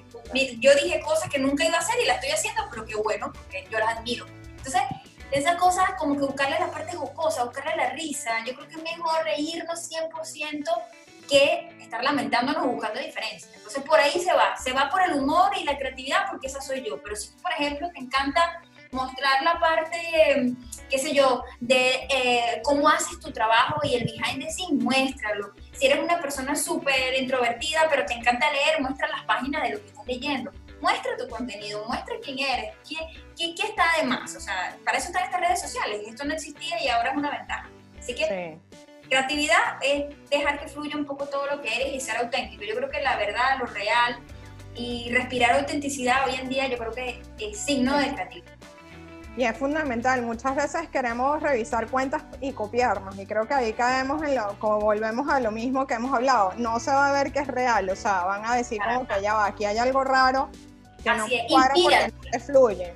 yo 0.60 0.74
dije 0.76 1.00
cosas 1.02 1.30
que 1.30 1.40
nunca 1.40 1.66
iba 1.66 1.78
a 1.78 1.80
hacer 1.80 1.96
y 2.02 2.06
las 2.06 2.18
estoy 2.18 2.32
haciendo, 2.32 2.64
pero 2.70 2.86
qué 2.86 2.96
bueno, 2.96 3.32
porque 3.34 3.68
yo 3.72 3.80
las 3.80 3.98
admiro. 3.98 4.26
Entonces, 4.58 4.82
esas 5.32 5.56
cosas 5.56 5.92
como 5.98 6.16
que 6.16 6.22
buscarle 6.22 6.60
la 6.60 6.72
parte 6.72 6.96
jocosa, 6.96 7.44
buscarle 7.44 7.76
la 7.76 7.90
risa, 7.92 8.32
yo 8.46 8.56
creo 8.56 8.68
que 8.68 8.76
es 8.76 8.84
mejor 8.84 9.24
reírnos 9.24 9.90
100% 9.92 10.64
que 11.28 11.70
estar 11.82 12.04
lamentándonos 12.04 12.66
buscando 12.68 13.00
diferencias. 13.00 13.52
Entonces, 13.56 13.84
por 13.84 14.00
ahí 14.00 14.20
se 14.20 14.34
va, 14.34 14.56
se 14.58 14.74
va 14.74 14.90
por 14.90 15.02
el 15.02 15.14
humor 15.14 15.52
y 15.58 15.64
la 15.64 15.78
creatividad, 15.78 16.26
porque 16.30 16.48
esa 16.48 16.62
soy 16.62 16.84
yo. 16.84 17.02
Pero 17.02 17.16
si 17.16 17.30
por 17.42 17.52
ejemplo, 17.52 17.90
te 17.92 18.00
encanta 18.00 18.62
mostrar 18.92 19.44
la 19.44 19.60
parte, 19.60 20.56
qué 20.90 20.98
sé 20.98 21.14
yo, 21.14 21.44
de 21.60 22.08
eh, 22.10 22.62
cómo 22.64 22.88
haces 22.88 23.20
tu 23.20 23.32
trabajo 23.32 23.82
y 23.84 23.96
el 23.96 24.06
behind 24.06 24.44
the 24.44 24.52
scenes, 24.52 24.84
muéstralo 24.84 25.54
si 25.78 25.86
eres 25.88 26.00
una 26.00 26.20
persona 26.20 26.56
súper 26.56 27.20
introvertida, 27.20 27.88
pero 27.90 28.06
te 28.06 28.14
encanta 28.14 28.52
leer, 28.52 28.82
muestra 28.82 29.08
las 29.08 29.24
páginas 29.26 29.64
de 29.64 29.70
lo 29.72 29.82
que 29.82 29.88
estás 29.88 30.08
leyendo. 30.08 30.52
Muestra 30.82 31.18
tu 31.18 31.28
contenido, 31.28 31.86
muestra 31.88 32.16
quién 32.24 32.40
eres, 32.40 32.74
qué, 32.88 32.98
qué, 33.38 33.56
qué 33.56 33.68
está 33.68 33.84
de 34.00 34.08
más. 34.08 34.36
O 34.36 34.40
sea, 34.40 34.78
para 34.84 34.98
eso 34.98 35.08
están 35.08 35.24
estas 35.24 35.42
redes 35.42 35.62
sociales 35.62 36.02
y 36.06 36.10
esto 36.10 36.26
no 36.26 36.34
existía 36.34 36.82
y 36.84 36.88
ahora 36.88 37.12
es 37.12 37.18
una 37.18 37.32
ventaja. 37.32 37.70
Así 37.98 38.14
que 38.14 38.60
creatividad 39.10 39.78
es 39.82 40.06
dejar 40.30 40.60
que 40.60 40.68
fluya 40.68 40.96
un 40.96 41.06
poco 41.06 41.28
todo 41.28 41.48
lo 41.48 41.62
que 41.62 41.74
eres 41.76 41.94
y 41.94 42.00
ser 42.00 42.18
auténtico. 42.18 42.64
Yo 42.64 42.76
creo 42.76 42.90
que 42.90 43.02
la 43.02 43.18
verdad, 43.18 43.60
lo 43.60 43.66
real 43.66 44.20
y 44.76 45.10
respirar 45.12 45.54
autenticidad 45.54 46.28
hoy 46.28 46.36
en 46.36 46.50
día 46.50 46.68
yo 46.68 46.78
creo 46.78 46.92
que 46.92 47.22
es 47.40 47.58
signo 47.58 47.98
de 47.98 48.14
creatividad. 48.14 48.55
Y 49.38 49.44
es 49.44 49.58
fundamental, 49.58 50.22
muchas 50.22 50.56
veces 50.56 50.88
queremos 50.90 51.42
revisar 51.42 51.88
cuentas 51.88 52.24
y 52.40 52.54
copiarnos, 52.54 53.18
y 53.20 53.26
creo 53.26 53.46
que 53.46 53.54
ahí 53.54 53.74
caemos 53.74 54.24
en 54.24 54.36
lo, 54.36 54.58
como 54.60 54.80
volvemos 54.80 55.28
a 55.30 55.42
lo 55.42 55.52
mismo 55.52 55.86
que 55.86 55.96
hemos 55.96 56.14
hablado, 56.14 56.54
no 56.58 56.80
se 56.80 56.92
va 56.92 57.10
a 57.10 57.12
ver 57.12 57.34
que 57.34 57.40
es 57.40 57.48
real, 57.48 57.90
o 57.90 57.96
sea, 57.98 58.24
van 58.24 58.46
a 58.46 58.56
decir 58.56 58.80
como 58.82 59.06
que 59.06 59.22
ya 59.22 59.34
va, 59.34 59.48
aquí 59.48 59.66
hay 59.66 59.78
algo 59.78 60.06
raro 60.06 60.50
que 61.04 61.10
no 61.14 61.26
cuadra 61.50 61.74
porque 61.74 62.12
no 62.34 62.40
fluye. 62.40 62.94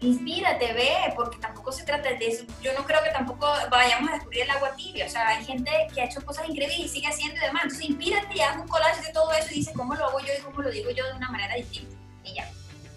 Inspírate, 0.00 0.72
ve, 0.72 1.12
porque 1.16 1.38
tampoco 1.38 1.72
se 1.72 1.84
trata 1.84 2.10
de 2.10 2.26
eso. 2.26 2.44
Yo 2.62 2.72
no 2.74 2.84
creo 2.84 3.02
que 3.02 3.10
tampoco 3.10 3.46
vayamos 3.70 4.10
a 4.10 4.14
descubrir 4.14 4.42
el 4.42 4.50
agua 4.50 4.74
tibia. 4.76 5.06
O 5.06 5.08
sea, 5.08 5.26
hay 5.28 5.44
gente 5.44 5.70
que 5.92 6.02
ha 6.02 6.04
hecho 6.04 6.24
cosas 6.24 6.48
increíbles 6.48 6.78
y 6.78 6.88
sigue 6.88 7.08
haciendo 7.08 7.36
y 7.36 7.40
demás. 7.40 7.64
Entonces, 7.64 7.88
inspírate 7.88 8.36
y 8.36 8.40
haz 8.40 8.56
un 8.58 8.68
collage 8.68 9.02
de 9.02 9.12
todo 9.12 9.32
eso 9.32 9.48
y 9.50 9.56
dice 9.56 9.72
cómo 9.74 9.94
lo 9.94 10.06
hago 10.06 10.20
yo 10.20 10.32
y 10.38 10.42
cómo 10.42 10.62
lo 10.62 10.70
digo 10.70 10.90
yo 10.90 11.06
de 11.06 11.14
una 11.14 11.30
manera 11.30 11.54
distinta. 11.56 11.96
Y 12.24 12.34
ya. 12.34 12.48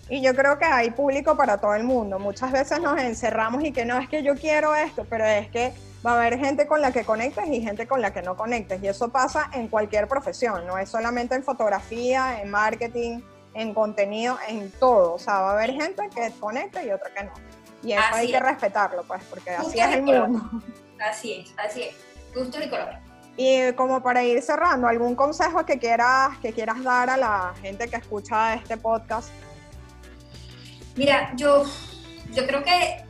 Y 0.09 0.21
yo 0.21 0.35
creo 0.35 0.57
que 0.57 0.65
hay 0.65 0.91
público 0.91 1.37
para 1.37 1.57
todo 1.57 1.75
el 1.75 1.83
mundo. 1.83 2.19
Muchas 2.19 2.51
veces 2.51 2.81
nos 2.81 2.99
encerramos 2.99 3.63
y 3.63 3.71
que 3.71 3.85
no 3.85 3.97
es 3.97 4.09
que 4.09 4.21
yo 4.21 4.35
quiero 4.35 4.75
esto, 4.75 5.05
pero 5.09 5.25
es 5.25 5.47
que 5.49 5.73
va 6.05 6.11
a 6.11 6.15
haber 6.15 6.37
gente 6.37 6.67
con 6.67 6.81
la 6.81 6.91
que 6.91 7.05
conectes 7.05 7.47
y 7.47 7.61
gente 7.61 7.87
con 7.87 8.01
la 8.01 8.11
que 8.11 8.21
no 8.21 8.35
conectes. 8.35 8.83
Y 8.83 8.87
eso 8.87 9.09
pasa 9.09 9.49
en 9.53 9.69
cualquier 9.69 10.07
profesión, 10.07 10.67
no 10.67 10.77
es 10.77 10.89
solamente 10.89 11.35
en 11.35 11.43
fotografía, 11.43 12.41
en 12.41 12.51
marketing, 12.51 13.21
en 13.53 13.73
contenido, 13.73 14.37
en 14.47 14.71
todo. 14.71 15.13
O 15.13 15.19
sea, 15.19 15.39
va 15.39 15.51
a 15.51 15.53
haber 15.53 15.71
gente 15.71 16.09
que 16.13 16.31
conecta 16.39 16.83
y 16.83 16.91
otra 16.91 17.09
que 17.13 17.23
no. 17.23 17.31
Y 17.81 17.93
eso 17.93 18.03
hay 18.11 18.31
que 18.31 18.39
respetarlo, 18.39 19.03
pues, 19.03 19.21
porque 19.29 19.51
así 19.51 19.79
es 19.79 19.87
el 19.87 20.03
mundo. 20.03 20.41
Así 20.99 21.33
es, 21.33 21.53
así 21.57 21.83
es. 21.83 21.95
Gusto 22.33 22.61
y 22.61 22.69
color. 22.69 22.89
Y 23.35 23.73
como 23.73 24.01
para 24.01 24.23
ir 24.23 24.41
cerrando, 24.41 24.87
¿algún 24.87 25.15
consejo 25.15 25.65
que 25.65 25.79
quieras, 25.79 26.37
que 26.37 26.53
quieras 26.53 26.83
dar 26.83 27.09
a 27.09 27.17
la 27.17 27.53
gente 27.61 27.87
que 27.87 27.95
escucha 27.95 28.53
este 28.53 28.77
podcast 28.77 29.29
Mira, 30.95 31.31
yo, 31.35 31.63
yo 32.31 32.45
creo 32.45 32.63
que 32.63 33.03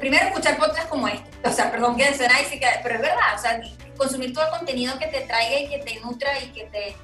primero 0.00 0.26
escuchar 0.26 0.56
podcasts 0.56 0.88
como 0.88 1.08
este, 1.08 1.48
o 1.48 1.52
sea, 1.52 1.70
perdón 1.70 1.96
que 1.96 2.14
suena 2.14 2.34
pero 2.82 2.96
es 2.96 3.00
verdad, 3.00 3.34
o 3.34 3.38
sea, 3.38 3.60
consumir 3.96 4.32
todo 4.32 4.44
el 4.44 4.50
contenido 4.50 4.98
que 4.98 5.06
te 5.06 5.20
traiga 5.22 5.60
y 5.60 5.68
que 5.68 5.78
te 5.78 6.00
nutra 6.00 6.40
y 6.40 6.48
que 6.48 6.64
te 6.64 6.96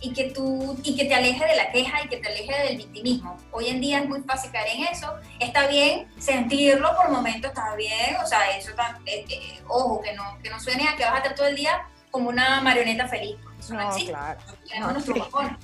y 0.00 0.12
que 0.12 0.30
tú 0.30 0.76
y 0.82 0.96
que 0.96 1.04
te 1.04 1.14
aleje 1.14 1.46
de 1.46 1.54
la 1.54 1.70
queja 1.70 2.02
y 2.02 2.08
que 2.08 2.16
te 2.16 2.26
aleje 2.28 2.62
del 2.64 2.76
victimismo. 2.76 3.36
Hoy 3.52 3.68
en 3.68 3.80
día 3.80 4.00
es 4.00 4.08
muy 4.08 4.20
fácil 4.22 4.50
caer 4.50 4.76
en 4.76 4.84
eso. 4.84 5.14
Está 5.38 5.68
bien 5.68 6.08
sentirlo 6.18 6.96
por 6.96 7.10
momentos, 7.10 7.52
está 7.52 7.76
bien, 7.76 8.16
o 8.20 8.26
sea, 8.26 8.50
eso 8.56 8.70
está, 8.70 8.98
eh, 9.06 9.24
eh, 9.28 9.60
ojo, 9.68 10.00
que 10.00 10.12
no 10.14 10.38
que 10.42 10.50
no 10.50 10.58
suene 10.58 10.88
a 10.88 10.96
que 10.96 11.04
vas 11.04 11.14
a 11.14 11.16
estar 11.18 11.34
todo 11.36 11.46
el 11.46 11.54
día 11.54 11.86
como 12.10 12.30
una 12.30 12.60
marioneta 12.60 13.06
feliz. 13.06 13.36
Eso 13.60 13.74
no, 13.74 13.88
existe. 13.88 14.12
Claro. 14.12 14.40
Tenemos 14.68 15.06
no, 15.06 15.58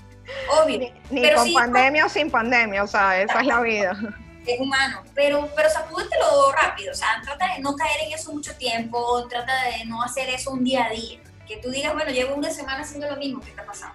obvio. 0.50 0.92
Ni, 1.10 1.32
con 1.32 1.52
pandemia 1.52 2.06
o 2.06 2.08
sin 2.08 2.30
pandemia, 2.30 2.82
o 2.82 2.86
sea, 2.86 3.20
esa 3.20 3.40
es 3.40 3.46
la 3.46 3.60
vida. 3.60 3.96
Es 4.46 4.58
humano, 4.58 5.02
pero, 5.14 5.46
pero 5.54 5.68
sacúdetelo 5.68 6.50
rápido, 6.52 6.92
o 6.92 6.94
sea, 6.94 7.20
trata 7.22 7.52
de 7.52 7.60
no 7.60 7.76
caer 7.76 8.06
en 8.06 8.14
eso 8.14 8.32
mucho 8.32 8.56
tiempo, 8.56 9.28
trata 9.28 9.52
de 9.64 9.84
no 9.84 10.02
hacer 10.02 10.30
eso 10.30 10.52
un 10.52 10.64
día 10.64 10.86
a 10.86 10.88
día. 10.88 11.20
que 11.46 11.58
tú 11.58 11.68
digas, 11.68 11.92
bueno, 11.92 12.10
llevo 12.10 12.34
una 12.34 12.50
semana 12.50 12.80
haciendo 12.80 13.10
lo 13.10 13.16
mismo, 13.16 13.42
¿qué 13.42 13.50
está 13.50 13.66
pasando? 13.66 13.94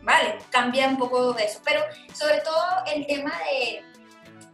Vale, 0.00 0.38
cambia 0.48 0.88
un 0.88 0.96
poco 0.96 1.34
de 1.34 1.44
eso, 1.44 1.60
pero 1.62 1.82
sobre 2.14 2.40
todo 2.40 2.56
el 2.94 3.06
tema 3.06 3.32
de, 3.38 3.84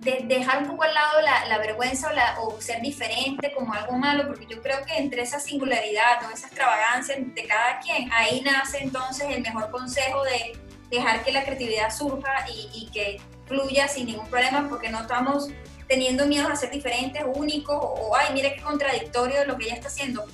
de 0.01 0.21
dejar 0.25 0.63
un 0.63 0.69
poco 0.69 0.85
al 0.85 0.95
lado 0.95 1.21
la, 1.21 1.59
vergüenza 1.59 2.11
o, 2.39 2.55
o, 2.55 2.61
ser 2.61 2.81
diferente 2.81 3.53
como 3.53 3.75
algo 3.75 3.93
malo, 3.93 4.27
porque 4.27 4.47
yo 4.47 4.63
creo 4.63 4.85
que 4.87 4.97
entre 4.97 5.21
esa 5.23 5.39
singularidad 5.39 6.25
o 6.27 6.31
esa 6.31 6.47
extravagancia 6.47 7.17
de 7.19 7.45
cada 7.45 7.79
quien, 7.81 8.11
ahí 8.11 8.41
nace 8.41 8.79
entonces 8.79 9.29
el 9.29 9.43
mejor 9.43 9.71
consejo 9.71 10.25
de 10.25 10.59
dejar 10.91 11.23
que 11.23 11.33
la 11.33 11.45
creatividad 11.45 11.95
surja 11.95 12.47
y, 12.49 12.89
que 12.93 13.21
fluya 13.47 13.89
sin 13.89 14.07
ningún 14.07 14.27
problema, 14.29 14.69
porque 14.69 14.89
no 14.89 15.01
estamos 15.01 15.49
teniendo 15.87 16.27
miedo 16.27 16.49
a 16.49 16.57
ser 16.57 16.71
diferentes, 16.71 17.23
únicos, 17.35 17.77
o, 17.79 18.17
ay, 18.17 18.33
mira 18.33 18.55
qué 18.55 18.63
contradictorio 18.63 19.45
lo 19.45 19.59
que 19.59 19.67
ella 19.67 19.75
está 19.75 19.89
haciendo. 19.89 20.25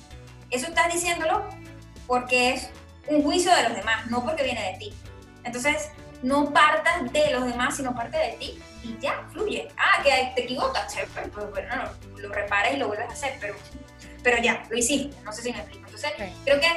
Eso 0.49 0.67
estás 0.67 0.93
diciéndolo 0.93 1.43
porque 2.05 2.53
es 2.53 2.69
un 3.07 3.21
juicio 3.21 3.53
de 3.53 3.63
los 3.63 3.75
demás, 3.75 4.07
no 4.07 4.23
porque 4.23 4.43
viene 4.43 4.71
de 4.71 4.77
ti. 4.77 4.93
Entonces, 5.43 5.89
no 6.23 6.51
partas 6.51 7.11
de 7.11 7.31
los 7.31 7.45
demás, 7.45 7.75
sino 7.75 7.93
parte 7.95 8.17
de 8.17 8.31
ti 8.33 8.59
y 8.83 8.97
ya, 8.99 9.27
fluye. 9.31 9.67
Ah, 9.77 10.01
que 10.03 10.31
te 10.35 10.43
equivocas, 10.43 10.95
pues, 11.13 11.27
pues, 11.33 11.49
bueno, 11.51 11.75
no, 11.75 12.21
lo 12.21 12.29
reparas 12.29 12.73
y 12.73 12.77
lo 12.77 12.87
vuelves 12.87 13.09
a 13.09 13.13
hacer, 13.13 13.37
pero, 13.39 13.55
pero 14.23 14.41
ya, 14.41 14.63
lo 14.69 14.77
hiciste, 14.77 15.15
no 15.23 15.31
sé 15.31 15.41
si 15.41 15.51
me 15.51 15.59
explico. 15.59 15.85
Entonces, 15.85 16.11
creo 16.43 16.59
que 16.59 16.67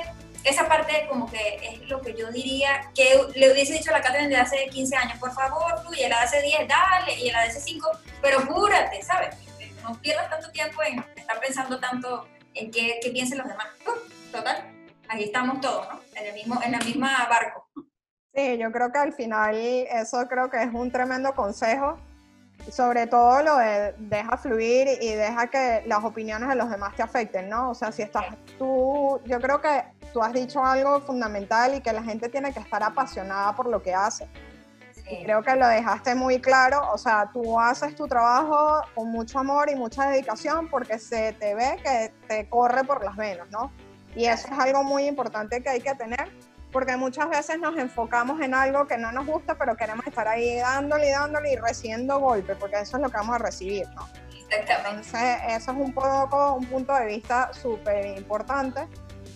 esa 0.45 0.67
parte 0.67 1.07
como 1.09 1.31
que 1.31 1.61
es 1.63 1.89
lo 1.89 2.01
que 2.01 2.15
yo 2.15 2.31
diría 2.31 2.91
que 2.95 3.21
le 3.35 3.53
hubiese 3.53 3.75
dicho 3.75 3.91
a 3.91 3.99
la 3.99 4.03
Catherine 4.03 4.29
de 4.29 4.37
hace 4.37 4.69
15 4.69 4.97
años, 4.97 5.19
por 5.19 5.33
favor, 5.33 5.81
fluye, 5.83 6.09
la 6.09 6.21
de 6.21 6.25
hace 6.25 6.43
10, 6.43 6.69
dale, 6.69 7.15
y 7.15 7.31
la 7.31 7.43
de 7.43 7.49
hace 7.49 7.61
5, 7.61 7.91
pero 8.23 8.41
júrate, 8.47 9.03
¿sabes? 9.03 9.37
No 9.83 9.95
pierdas 10.01 10.29
tanto 10.31 10.51
tiempo 10.51 10.83
en 10.83 11.05
estar 11.17 11.41
pensando 11.41 11.79
tanto 11.79 12.29
en 12.55 12.71
qué, 12.71 12.99
qué 13.03 13.11
piensen 13.11 13.39
los 13.39 13.49
demás. 13.49 13.69
Total, 14.33 14.71
ahí 15.09 15.25
estamos 15.25 15.61
todos, 15.61 15.89
¿no? 15.89 16.01
En 16.15 16.27
el 16.27 16.35
mismo, 16.35 16.61
en 16.63 16.73
la 16.73 16.79
misma 16.79 17.27
barco. 17.29 17.69
Sí, 18.35 18.59
yo 18.59 18.71
creo 18.71 18.93
que 18.93 18.99
al 18.99 19.13
final 19.13 19.57
eso 19.57 20.27
creo 20.29 20.51
que 20.51 20.63
es 20.63 20.73
un 20.73 20.91
tremendo 20.91 21.35
consejo. 21.35 21.99
Sobre 22.71 23.07
todo 23.07 23.43
lo 23.43 23.57
de 23.57 23.95
deja 23.99 24.37
fluir 24.37 24.87
y 25.01 25.13
deja 25.15 25.47
que 25.47 25.83
las 25.87 26.05
opiniones 26.05 26.49
de 26.49 26.55
los 26.55 26.69
demás 26.71 26.95
te 26.95 27.03
afecten, 27.03 27.49
¿no? 27.49 27.71
O 27.71 27.75
sea, 27.75 27.91
si 27.91 28.03
estás 28.03 28.27
tú, 28.59 29.19
yo 29.25 29.41
creo 29.41 29.63
que 29.63 29.83
tú 30.13 30.23
has 30.23 30.33
dicho 30.35 30.63
algo 30.63 31.01
fundamental 31.01 31.75
y 31.75 31.81
que 31.81 31.93
la 31.93 32.03
gente 32.03 32.29
tiene 32.29 32.53
que 32.53 32.61
estar 32.61 32.83
apasionada 32.83 33.57
por 33.57 33.67
lo 33.67 33.83
que 33.83 33.95
hace. 33.95 34.29
Sí. 34.93 35.23
creo 35.25 35.43
que 35.43 35.57
lo 35.57 35.67
dejaste 35.67 36.15
muy 36.15 36.41
claro, 36.41 36.83
o 36.93 36.99
sea, 36.99 37.31
tú 37.33 37.59
haces 37.59 37.97
tu 37.97 38.07
trabajo 38.07 38.83
con 38.95 39.11
mucho 39.11 39.39
amor 39.39 39.71
y 39.71 39.75
mucha 39.75 40.09
dedicación 40.09 40.69
porque 40.69 40.99
se 40.99 41.33
te 41.33 41.55
ve 41.55 41.79
que 41.83 42.13
te 42.29 42.49
corre 42.49 42.85
por 42.85 43.03
las 43.05 43.17
venas, 43.17 43.49
¿no? 43.51 43.73
Y 44.15 44.27
eso 44.27 44.49
es 44.53 44.59
algo 44.59 44.85
muy 44.85 45.07
importante 45.07 45.63
que 45.63 45.69
hay 45.71 45.81
que 45.81 45.95
tener 45.95 46.31
porque 46.73 46.97
muchas 46.97 47.29
veces 47.29 47.59
nos 47.59 47.77
enfocamos 47.77 48.41
en 48.41 48.55
algo 48.55 48.87
que 48.87 48.97
no 48.97 49.13
nos 49.13 49.27
gusta, 49.27 49.57
pero 49.57 49.77
queremos 49.77 50.07
estar 50.07 50.29
ahí 50.29 50.57
dándole 50.57 51.09
y 51.09 51.11
dándole 51.11 51.53
y 51.53 51.57
recibiendo 51.57 52.19
golpes, 52.19 52.57
porque 52.59 52.81
eso 52.81 52.97
es 52.97 53.03
lo 53.03 53.11
que 53.11 53.17
vamos 53.17 53.35
a 53.35 53.39
recibir, 53.39 53.89
¿no? 53.95 54.09
Entonces, 54.51 55.39
eso 55.49 55.71
es 55.71 55.77
un 55.77 55.93
poco 55.93 56.55
un 56.55 56.67
punto 56.67 56.93
de 56.95 57.07
vista 57.07 57.53
súper 57.53 58.19
importante. 58.19 58.89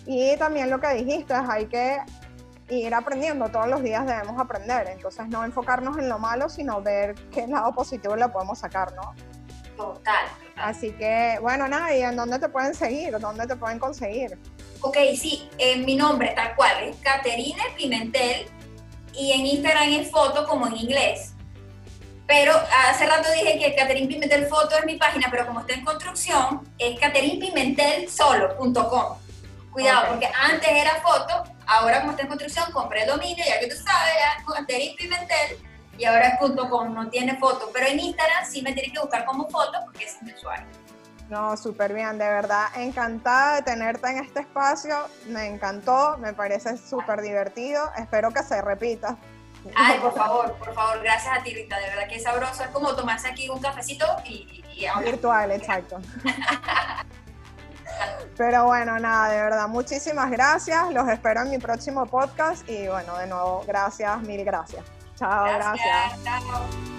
Y 0.05 0.35
también 0.37 0.69
lo 0.69 0.79
que 0.79 0.89
dijiste, 0.89 1.33
es 1.33 1.49
hay 1.49 1.65
que 1.67 1.99
ir 2.69 2.93
aprendiendo, 2.93 3.49
todos 3.49 3.67
los 3.67 3.81
días 3.81 4.05
debemos 4.05 4.39
aprender, 4.39 4.87
entonces 4.89 5.27
no 5.27 5.45
enfocarnos 5.45 5.97
en 5.97 6.09
lo 6.09 6.19
malo, 6.19 6.49
sino 6.49 6.81
ver 6.81 7.15
qué 7.31 7.47
lado 7.47 7.73
positivo 7.73 8.15
le 8.15 8.27
podemos 8.29 8.59
sacar, 8.59 8.93
¿no? 8.93 9.13
Total. 9.77 10.25
Así 10.55 10.91
que, 10.93 11.37
bueno, 11.41 11.67
nada, 11.67 11.93
¿y 11.93 12.01
en 12.01 12.15
dónde 12.15 12.39
te 12.39 12.49
pueden 12.49 12.73
seguir? 12.73 13.17
¿Dónde 13.19 13.45
te 13.45 13.55
pueden 13.55 13.77
conseguir? 13.77 14.37
Ok, 14.85 14.97
sí, 15.19 15.49
eh, 15.57 15.77
mi 15.77 15.95
nombre 15.95 16.33
tal 16.35 16.55
cual 16.55 16.83
es 16.83 16.95
Caterine 16.97 17.59
Pimentel 17.75 18.45
y 19.13 19.31
en 19.31 19.47
Instagram 19.47 19.93
es 19.93 20.11
foto 20.11 20.45
como 20.45 20.67
en 20.67 20.77
inglés. 20.77 21.33
Pero 22.27 22.53
hace 22.87 23.07
rato 23.07 23.27
dije 23.31 23.57
que 23.57 23.73
Caterine 23.73 24.07
Pimentel 24.07 24.45
Foto 24.45 24.77
es 24.77 24.85
mi 24.85 24.97
página, 24.97 25.29
pero 25.31 25.47
como 25.47 25.61
está 25.61 25.73
en 25.73 25.83
construcción, 25.83 26.71
es 26.77 26.99
caterinpimentelsolo.com. 26.99 29.17
Cuidado, 29.71 30.01
okay. 30.01 30.11
porque 30.11 30.29
antes 30.39 30.69
era 30.69 31.01
foto, 31.01 31.45
ahora 31.65 32.01
como 32.01 32.11
está 32.11 32.21
en 32.21 32.27
construcción, 32.27 32.71
compré 32.71 33.01
el 33.01 33.09
dominio, 33.09 33.43
ya 33.43 33.59
que 33.59 33.65
tú 33.65 33.77
sabes, 33.77 34.13
ya 34.19 34.37
Caterine 34.53 34.93
Pimentel, 34.95 35.57
y 35.97 36.05
ahora 36.05 36.27
es 36.27 36.37
.com, 36.37 36.93
no 36.93 37.09
tiene 37.09 37.35
foto. 37.37 37.71
Pero 37.73 37.87
en 37.87 37.99
Instagram 37.99 38.45
sí 38.47 38.61
me 38.61 38.73
tienes 38.73 38.93
que 38.93 38.99
buscar 38.99 39.25
como 39.25 39.49
foto, 39.49 39.79
porque 39.83 40.05
es 40.05 40.21
mi 40.21 40.31
usuario. 40.31 40.84
No, 41.29 41.57
súper 41.57 41.93
bien, 41.93 42.17
de 42.19 42.29
verdad, 42.29 42.67
encantada 42.75 43.55
de 43.55 43.61
tenerte 43.63 44.07
en 44.09 44.19
este 44.19 44.41
espacio, 44.41 44.95
me 45.27 45.47
encantó, 45.47 46.17
me 46.19 46.33
parece 46.33 46.77
súper 46.77 47.21
divertido, 47.21 47.81
espero 47.97 48.31
que 48.31 48.43
se 48.43 48.61
repita. 48.61 49.17
Ay, 49.75 49.97
por 49.99 50.13
favor, 50.13 50.53
por 50.57 50.75
favor, 50.75 51.01
gracias 51.01 51.39
a 51.39 51.43
ti, 51.43 51.55
Rita, 51.55 51.79
de 51.79 51.87
verdad 51.87 52.07
que 52.07 52.17
es 52.17 52.23
sabroso, 52.23 52.63
es 52.63 52.69
como 52.69 52.95
tomarse 52.95 53.27
aquí 53.27 53.49
un 53.49 53.59
cafecito 53.59 54.05
y, 54.25 54.63
y 54.75 54.85
ahora. 54.85 55.09
Virtual, 55.09 55.51
exacto. 55.51 55.99
Pero 58.37 58.65
bueno, 58.65 58.99
nada, 58.99 59.29
de 59.29 59.41
verdad, 59.41 59.67
muchísimas 59.67 60.29
gracias, 60.29 60.91
los 60.91 61.07
espero 61.07 61.41
en 61.41 61.49
mi 61.49 61.57
próximo 61.57 62.05
podcast 62.05 62.69
y 62.69 62.87
bueno, 62.87 63.17
de 63.17 63.25
nuevo, 63.25 63.63
gracias, 63.65 64.21
mil 64.21 64.43
gracias. 64.45 64.83
Chao, 65.15 65.45
gracias. 65.45 66.21
gracias. 66.23 66.43
Chao. 66.43 66.94